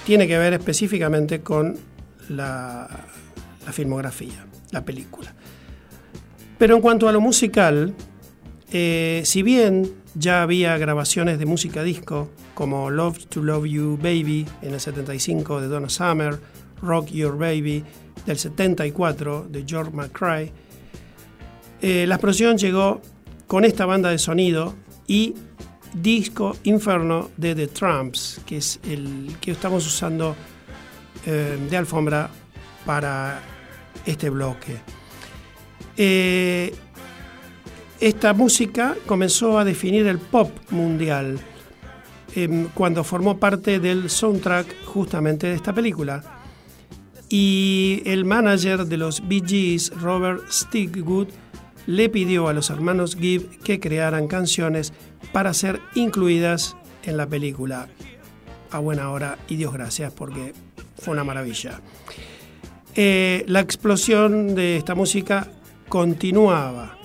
tiene 0.05 0.27
que 0.27 0.37
ver 0.37 0.53
específicamente 0.53 1.41
con 1.41 1.75
la, 2.29 2.87
filmografía, 3.71 4.45
la 4.69 4.85
película. 4.85 5.33
Pero 6.59 6.75
en 6.75 6.81
cuanto 6.83 7.09
a 7.09 7.11
lo 7.11 7.21
musical, 7.21 7.95
eh, 8.71 9.23
si 9.25 9.41
bien 9.41 9.93
ya 10.13 10.43
había 10.43 10.77
grabaciones 10.77 11.39
de 11.39 11.47
música 11.47 11.81
disco, 11.81 12.29
como 12.53 12.91
Love 12.91 13.25
to 13.29 13.41
Love 13.41 13.65
You 13.65 13.97
Baby 13.97 14.45
en 14.61 14.75
el 14.75 14.79
75 14.79 15.59
de 15.59 15.69
Donna 15.69 15.89
Summer, 15.89 16.39
Rock 16.83 17.07
Your 17.07 17.35
Baby 17.35 17.83
del 18.27 18.37
74 18.37 19.47
de 19.49 19.63
George 19.65 19.91
McCrae, 19.91 20.53
eh, 21.81 22.05
la 22.05 22.15
explosión 22.15 22.59
llegó 22.59 23.01
con 23.49 23.65
esta 23.65 23.87
banda 23.87 24.11
de 24.11 24.19
sonido 24.19 24.75
y 25.07 25.33
Disco 25.91 26.55
Inferno 26.65 27.31
de 27.35 27.55
The 27.55 27.67
Trumps, 27.67 28.39
que 28.45 28.57
es 28.57 28.79
el 28.83 29.35
que 29.41 29.49
estamos 29.49 29.87
usando 29.87 30.35
eh, 31.25 31.57
de 31.67 31.75
alfombra 31.75 32.29
para 32.85 33.41
este 34.05 34.29
bloque. 34.29 34.77
Eh, 35.97 36.75
esta 37.99 38.33
música 38.33 38.95
comenzó 39.07 39.57
a 39.57 39.65
definir 39.65 40.05
el 40.05 40.19
pop 40.19 40.51
mundial 40.69 41.39
em, 42.35 42.67
cuando 42.75 43.03
formó 43.03 43.39
parte 43.39 43.79
del 43.79 44.11
soundtrack 44.11 44.85
justamente 44.85 45.47
de 45.47 45.55
esta 45.55 45.73
película. 45.73 46.23
Y 47.29 48.03
el 48.05 48.25
manager 48.25 48.85
de 48.85 48.97
los 48.97 49.27
Bee 49.27 49.41
Gees, 49.43 49.91
Robert 49.99 50.43
Stigwood, 50.51 51.29
le 51.89 52.07
pidió 52.07 52.47
a 52.47 52.53
los 52.53 52.69
hermanos 52.69 53.15
Gibb 53.15 53.63
que 53.63 53.79
crearan 53.79 54.27
canciones 54.27 54.93
para 55.31 55.55
ser 55.55 55.81
incluidas 55.95 56.77
en 57.01 57.17
la 57.17 57.25
película. 57.25 57.87
A 58.69 58.77
buena 58.77 59.09
hora 59.09 59.39
y 59.47 59.55
Dios 59.55 59.73
gracias 59.73 60.13
porque 60.13 60.53
fue 60.99 61.13
una 61.13 61.23
maravilla. 61.23 61.81
Eh, 62.93 63.43
la 63.47 63.61
explosión 63.61 64.53
de 64.53 64.77
esta 64.77 64.93
música 64.93 65.47
continuaba. 65.87 66.95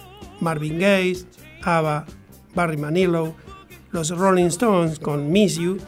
Marvin 0.41 0.79
Gaye, 0.79 1.25
ABBA, 1.63 2.05
Barry 2.55 2.77
Manilow, 2.77 3.35
los 3.91 4.11
Rolling 4.11 4.49
Stones 4.49 4.99
con 4.99 5.33
Miss 5.33 5.57
You, 5.57 5.79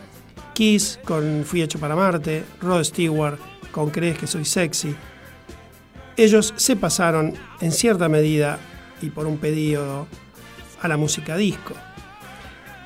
Kiss 0.54 0.98
con 1.04 1.44
Fui 1.44 1.60
hecho 1.60 1.78
para 1.78 1.94
Marte, 1.94 2.44
Rod 2.62 2.84
Stewart 2.84 3.38
con 3.72 3.90
Crees 3.90 4.16
que 4.16 4.26
soy 4.26 4.46
sexy. 4.46 4.96
Ellos 6.16 6.54
se 6.56 6.76
pasaron 6.76 7.34
en 7.60 7.72
cierta 7.72 8.08
medida 8.08 8.58
y 9.02 9.10
por 9.10 9.26
un 9.26 9.38
pedido 9.38 10.06
a 10.80 10.88
la 10.88 10.96
música 10.96 11.36
disco. 11.36 11.74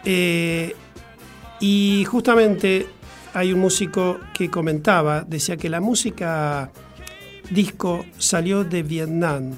Eh, 0.05 0.75
y 1.61 2.05
justamente 2.07 2.87
hay 3.35 3.53
un 3.53 3.61
músico 3.61 4.19
que 4.35 4.51
comentaba, 4.51 5.23
decía 5.23 5.57
que 5.57 5.69
la 5.69 5.81
música 5.81 6.71
disco 7.51 8.05
salió 8.19 8.65
de 8.65 8.83
Vietnam, 8.83 9.57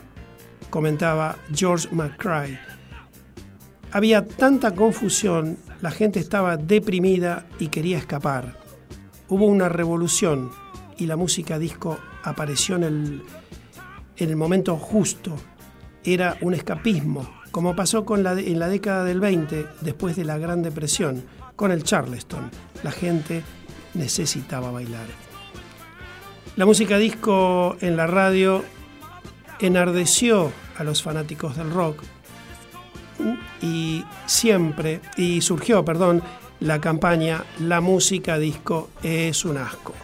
comentaba 0.70 1.36
George 1.54 1.88
McCrae. 1.92 2.58
Había 3.92 4.26
tanta 4.26 4.74
confusión, 4.74 5.58
la 5.80 5.90
gente 5.90 6.18
estaba 6.18 6.56
deprimida 6.56 7.46
y 7.58 7.68
quería 7.68 7.98
escapar. 7.98 8.58
Hubo 9.28 9.46
una 9.46 9.68
revolución 9.68 10.50
y 10.98 11.06
la 11.06 11.16
música 11.16 11.58
disco 11.58 11.98
apareció 12.22 12.76
en 12.76 12.82
el, 12.82 13.22
en 14.16 14.30
el 14.30 14.36
momento 14.36 14.76
justo 14.76 15.36
era 16.04 16.36
un 16.40 16.54
escapismo, 16.54 17.28
como 17.50 17.76
pasó 17.76 18.04
en 18.14 18.58
la 18.58 18.68
década 18.68 19.04
del 19.04 19.20
20, 19.20 19.66
después 19.80 20.16
de 20.16 20.24
la 20.24 20.38
Gran 20.38 20.62
Depresión, 20.62 21.24
con 21.56 21.70
el 21.70 21.84
Charleston. 21.84 22.50
La 22.82 22.90
gente 22.90 23.42
necesitaba 23.94 24.70
bailar. 24.70 25.06
La 26.56 26.66
música 26.66 26.98
disco 26.98 27.76
en 27.80 27.96
la 27.96 28.06
radio 28.06 28.64
enardeció 29.60 30.52
a 30.76 30.84
los 30.84 31.02
fanáticos 31.02 31.56
del 31.56 31.70
rock 31.70 32.02
y 33.60 34.04
siempre, 34.26 35.00
y 35.16 35.40
surgió, 35.40 35.84
perdón, 35.84 36.22
la 36.60 36.80
campaña 36.80 37.44
La 37.60 37.80
música 37.80 38.38
disco 38.38 38.90
es 39.02 39.44
un 39.44 39.56
asco. 39.56 39.94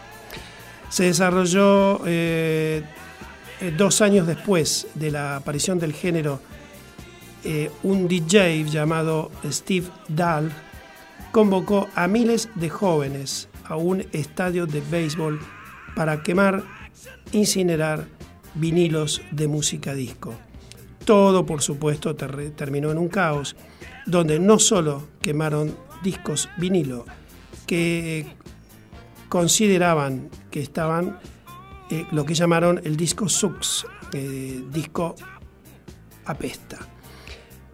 Se 0.88 1.04
desarrolló 1.04 2.00
eh, 2.06 2.82
eh, 3.60 3.72
dos 3.76 4.00
años 4.00 4.26
después 4.26 4.86
de 4.94 5.10
la 5.10 5.36
aparición 5.36 5.78
del 5.78 5.92
género, 5.92 6.40
eh, 7.44 7.70
un 7.82 8.08
DJ 8.08 8.64
llamado 8.64 9.30
Steve 9.44 9.86
Dahl 10.08 10.52
convocó 11.32 11.88
a 11.94 12.08
miles 12.08 12.48
de 12.54 12.68
jóvenes 12.68 13.48
a 13.64 13.76
un 13.76 14.04
estadio 14.12 14.66
de 14.66 14.80
béisbol 14.80 15.40
para 15.94 16.22
quemar, 16.22 16.64
incinerar 17.32 18.06
vinilos 18.54 19.22
de 19.30 19.48
música 19.48 19.94
disco. 19.94 20.34
Todo, 21.04 21.46
por 21.46 21.62
supuesto, 21.62 22.14
terminó 22.14 22.90
en 22.90 22.98
un 22.98 23.08
caos, 23.08 23.56
donde 24.06 24.38
no 24.38 24.58
solo 24.58 25.08
quemaron 25.20 25.76
discos 26.02 26.48
vinilo, 26.58 27.06
que 27.66 28.26
consideraban 29.28 30.30
que 30.50 30.60
estaban 30.60 31.18
eh, 31.90 32.06
lo 32.10 32.24
que 32.24 32.34
llamaron 32.34 32.80
el 32.84 32.96
disco 32.96 33.28
Sux, 33.28 33.86
eh, 34.12 34.62
disco 34.70 35.14
apesta. 36.26 36.78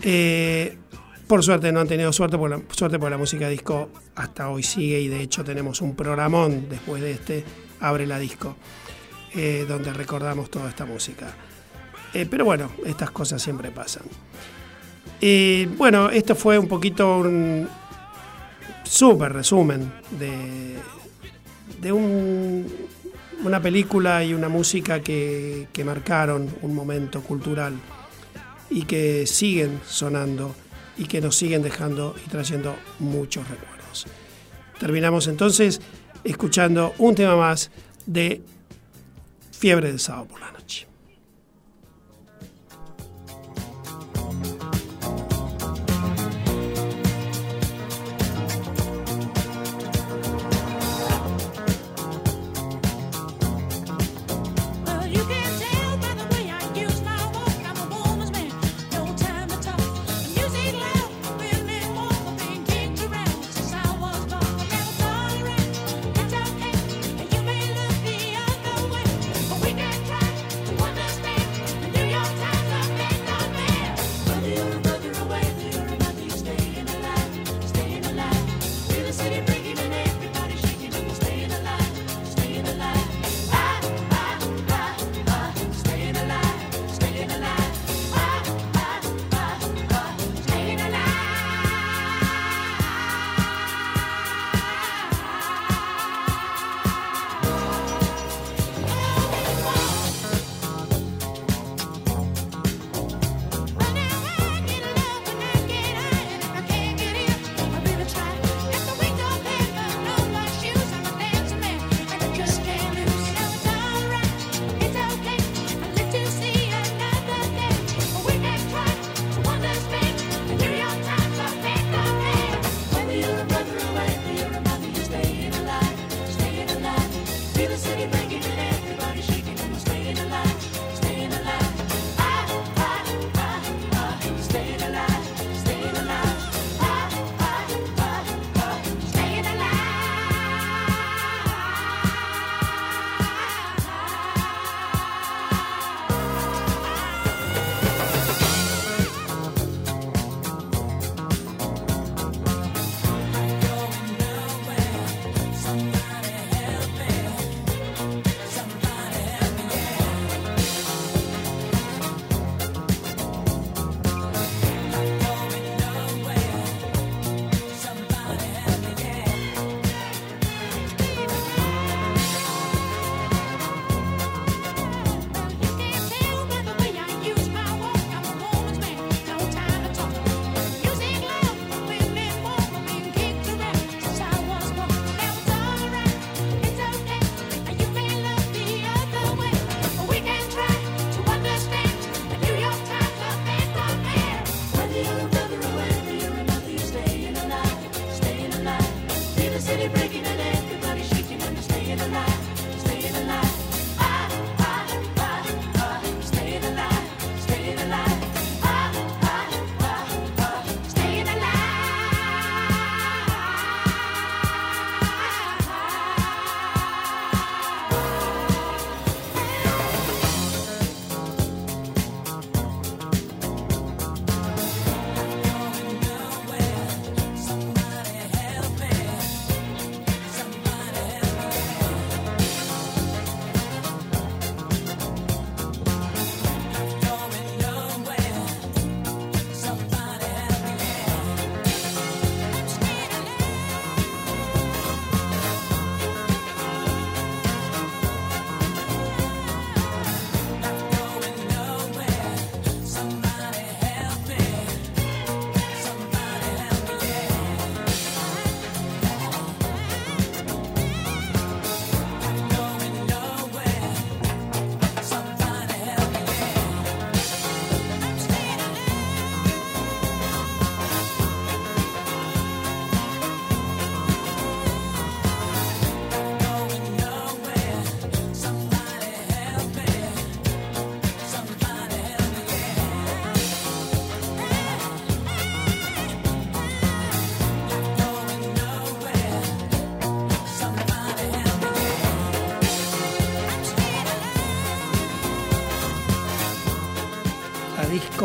Eh, 0.01 0.79
por 1.27 1.43
suerte 1.43 1.73
no 1.73 1.81
han 1.81 1.89
tenido 1.89 2.12
suerte, 2.12 2.39
por 2.39 2.51
la, 2.51 2.61
suerte 2.71 2.99
por 2.99 3.11
la 3.11 3.19
música 3.19 3.49
disco 3.49 3.91
hasta 4.15 4.51
hoy 4.51 4.62
sigue 4.62 5.01
y 5.01 5.09
de 5.09 5.21
hecho 5.21 5.43
tenemos 5.43 5.81
un 5.81 5.97
programón 5.97 6.69
después 6.69 7.03
de 7.03 7.12
este, 7.12 7.45
Abre 7.81 8.07
la 8.07 8.19
Disco, 8.19 8.57
donde 9.69 9.93
recordamos 9.93 10.49
toda 10.49 10.69
esta 10.69 10.85
música. 10.85 11.35
pero 12.12 12.45
bueno, 12.45 12.71
estas 12.87 13.11
cosas 13.11 13.43
siempre 13.43 13.71
pasan. 13.73 14.05
bueno, 15.77 16.11
esto 16.11 16.35
fue 16.37 16.59
un 16.59 16.69
poquito 16.69 17.19
un 17.19 17.69
súper 18.85 19.33
resumen 19.33 19.93
de, 20.19 20.77
de 21.81 21.93
un 21.93 22.67
una 23.45 23.61
película 23.61 24.24
y 24.24 24.32
una 24.32 24.49
música 24.49 25.01
que, 25.01 25.68
marcaron 25.84 26.49
un 26.62 26.74
momento 26.74 27.20
cultural 27.22 27.74
y 28.70 28.84
que 28.84 29.26
siguen 29.26 29.80
sonando 29.86 30.55
y 30.97 31.05
que 31.05 31.20
nos 31.20 31.36
siguen 31.36 31.62
dejando 31.62 32.14
y 32.24 32.28
trayendo 32.28 32.74
muchos 32.99 33.47
recuerdos. 33.49 34.07
Terminamos 34.80 35.28
entonces 35.28 35.80
escuchando 36.24 36.95
un 36.99 37.14
tema 37.14 37.36
más 37.36 37.70
de 38.07 38.42
Fiebre 39.53 39.92
de 39.92 39.99
Sábado 39.99 40.26
por 40.26 40.53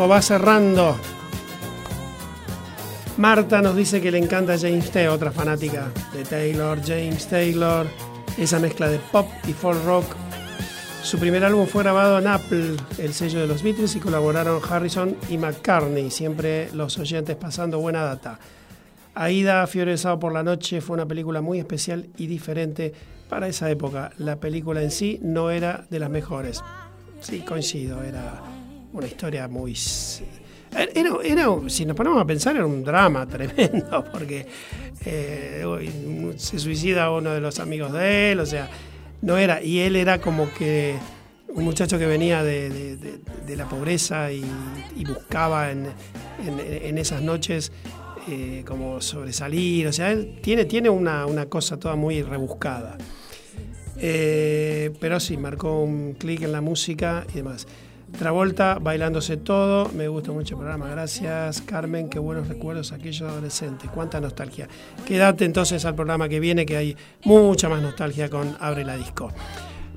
va 0.08 0.22
cerrando. 0.22 0.96
Marta 3.16 3.60
nos 3.60 3.76
dice 3.76 4.00
que 4.00 4.10
le 4.10 4.18
encanta 4.18 4.58
James 4.58 4.90
T, 4.90 5.08
otra 5.08 5.30
fanática 5.30 5.90
de 6.14 6.24
Taylor. 6.24 6.80
James 6.82 7.26
Taylor, 7.26 7.86
esa 8.38 8.58
mezcla 8.58 8.88
de 8.88 8.98
pop 8.98 9.28
y 9.46 9.52
folk 9.52 9.84
rock. 9.84 10.06
Su 11.02 11.18
primer 11.18 11.44
álbum 11.44 11.66
fue 11.66 11.82
grabado 11.82 12.18
en 12.18 12.26
Apple, 12.26 12.76
el 12.98 13.12
sello 13.12 13.40
de 13.40 13.46
los 13.46 13.62
Beatles, 13.62 13.96
y 13.96 14.00
colaboraron 14.00 14.60
Harrison 14.68 15.16
y 15.28 15.38
McCartney. 15.38 16.10
Siempre 16.10 16.70
los 16.72 16.98
oyentes 16.98 17.36
pasando 17.36 17.78
buena 17.78 18.02
data. 18.02 18.38
Aida, 19.14 19.66
Fiebre 19.66 19.92
de 19.92 19.98
Sábado 19.98 20.20
por 20.20 20.32
la 20.32 20.42
Noche 20.42 20.80
fue 20.80 20.94
una 20.94 21.06
película 21.06 21.40
muy 21.40 21.58
especial 21.58 22.08
y 22.16 22.26
diferente 22.26 22.94
para 23.28 23.48
esa 23.48 23.70
época. 23.70 24.12
La 24.18 24.36
película 24.36 24.82
en 24.82 24.90
sí 24.90 25.18
no 25.22 25.50
era 25.50 25.84
de 25.90 25.98
las 25.98 26.10
mejores. 26.10 26.62
Sí, 27.20 27.40
coincido, 27.40 28.02
era 28.02 28.40
una 28.92 29.06
historia 29.06 29.48
muy... 29.48 29.72
s- 29.72 30.24
Era, 30.94 31.10
era- 31.24 31.48
si 31.68 31.84
nos 31.84 31.96
ponemos 31.96 32.20
a 32.20 32.24
pensar, 32.26 32.56
era 32.56 32.66
un 32.66 32.82
drama 32.84 33.26
tremendo, 33.26 34.04
porque 34.12 34.46
eh, 35.04 35.64
se 36.36 36.58
suicida 36.58 37.10
uno 37.10 37.30
de 37.30 37.40
los 37.40 37.58
amigos 37.58 37.92
de 37.92 38.32
él, 38.32 38.40
o 38.40 38.46
sea, 38.46 38.68
no 39.22 39.36
era... 39.38 39.62
Y 39.62 39.80
él 39.80 39.96
era 39.96 40.20
como 40.20 40.48
que 40.54 40.94
un 41.48 41.64
muchacho 41.64 41.98
que 41.98 42.06
venía 42.06 42.42
de, 42.44 42.70
de- 42.70 42.96
la 43.56 43.68
pobreza 43.68 44.30
y, 44.32 44.44
buscaba 45.04 45.72
en, 45.72 45.86
en- 46.46 46.98
esas 46.98 47.20
noches 47.20 47.72
eh, 48.28 48.62
como 48.66 49.00
sobresalir, 49.00 49.88
o 49.88 49.92
sea, 49.92 50.12
él 50.12 50.38
tiene, 50.40 50.64
tiene 50.66 50.88
una, 50.88 51.26
una 51.26 51.46
cosa 51.46 51.78
toda 51.78 51.96
muy 51.96 52.22
rebuscada. 52.22 52.96
Eh, 53.98 54.92
pero 55.00 55.18
sí, 55.20 55.36
marcó 55.36 55.82
un 55.82 56.14
clic 56.14 56.42
en 56.42 56.52
la 56.52 56.60
música 56.60 57.26
y 57.32 57.36
demás. 57.38 57.66
Travolta, 58.18 58.78
bailándose 58.80 59.36
todo. 59.36 59.88
Me 59.94 60.08
gusta 60.08 60.32
mucho 60.32 60.54
el 60.54 60.58
programa. 60.58 60.88
Gracias, 60.88 61.62
Carmen. 61.62 62.08
Qué 62.08 62.18
buenos 62.18 62.48
recuerdos 62.48 62.92
aquellos 62.92 63.22
adolescentes. 63.22 63.90
Cuánta 63.90 64.20
nostalgia. 64.20 64.68
Quédate 65.06 65.44
entonces 65.44 65.84
al 65.84 65.94
programa 65.94 66.28
que 66.28 66.40
viene, 66.40 66.66
que 66.66 66.76
hay 66.76 66.96
mucha 67.24 67.68
más 67.68 67.80
nostalgia 67.80 68.28
con 68.28 68.56
Abre 68.60 68.84
la 68.84 68.96
Disco. 68.96 69.32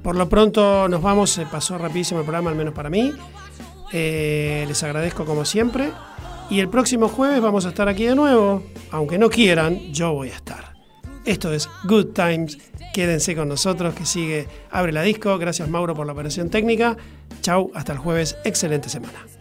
Por 0.02 0.16
lo 0.16 0.30
pronto 0.30 0.88
nos 0.88 1.02
vamos. 1.02 1.32
Se 1.32 1.46
pasó 1.46 1.78
rapidísimo 1.78 2.22
el 2.22 2.26
programa, 2.26 2.50
al 2.50 2.56
menos 2.56 2.74
para 2.74 2.90
mí. 2.90 3.12
Eh, 3.92 4.66
les 4.68 4.84
agradezco 4.84 5.26
como 5.26 5.46
siempre. 5.46 5.92
Y 6.50 6.60
el 6.60 6.70
próximo 6.70 7.08
jueves 7.10 7.42
vamos 7.42 7.66
a 7.66 7.70
estar 7.70 7.88
aquí 7.88 8.06
de 8.06 8.16
nuevo. 8.16 8.64
Aunque 8.92 9.18
no 9.18 9.30
quieran, 9.30 9.92
yo 9.92 10.14
voy 10.14 10.30
a 10.30 10.36
estar. 10.36 10.73
Esto 11.26 11.54
es 11.54 11.70
Good 11.86 12.08
Times. 12.14 12.58
Quédense 12.94 13.36
con 13.36 13.48
nosotros 13.48 13.94
que 13.96 14.06
sigue 14.06 14.48
Abre 14.72 14.92
la 14.92 15.02
Disco. 15.04 15.38
Gracias 15.38 15.70
Mauro 15.70 15.96
por 15.96 16.06
la 16.06 16.14
operación 16.14 16.50
técnica. 16.50 16.98
Chau, 17.42 17.72
hasta 17.74 17.94
el 17.94 18.00
jueves. 18.00 18.36
Excelente 18.44 18.90
semana. 18.90 19.33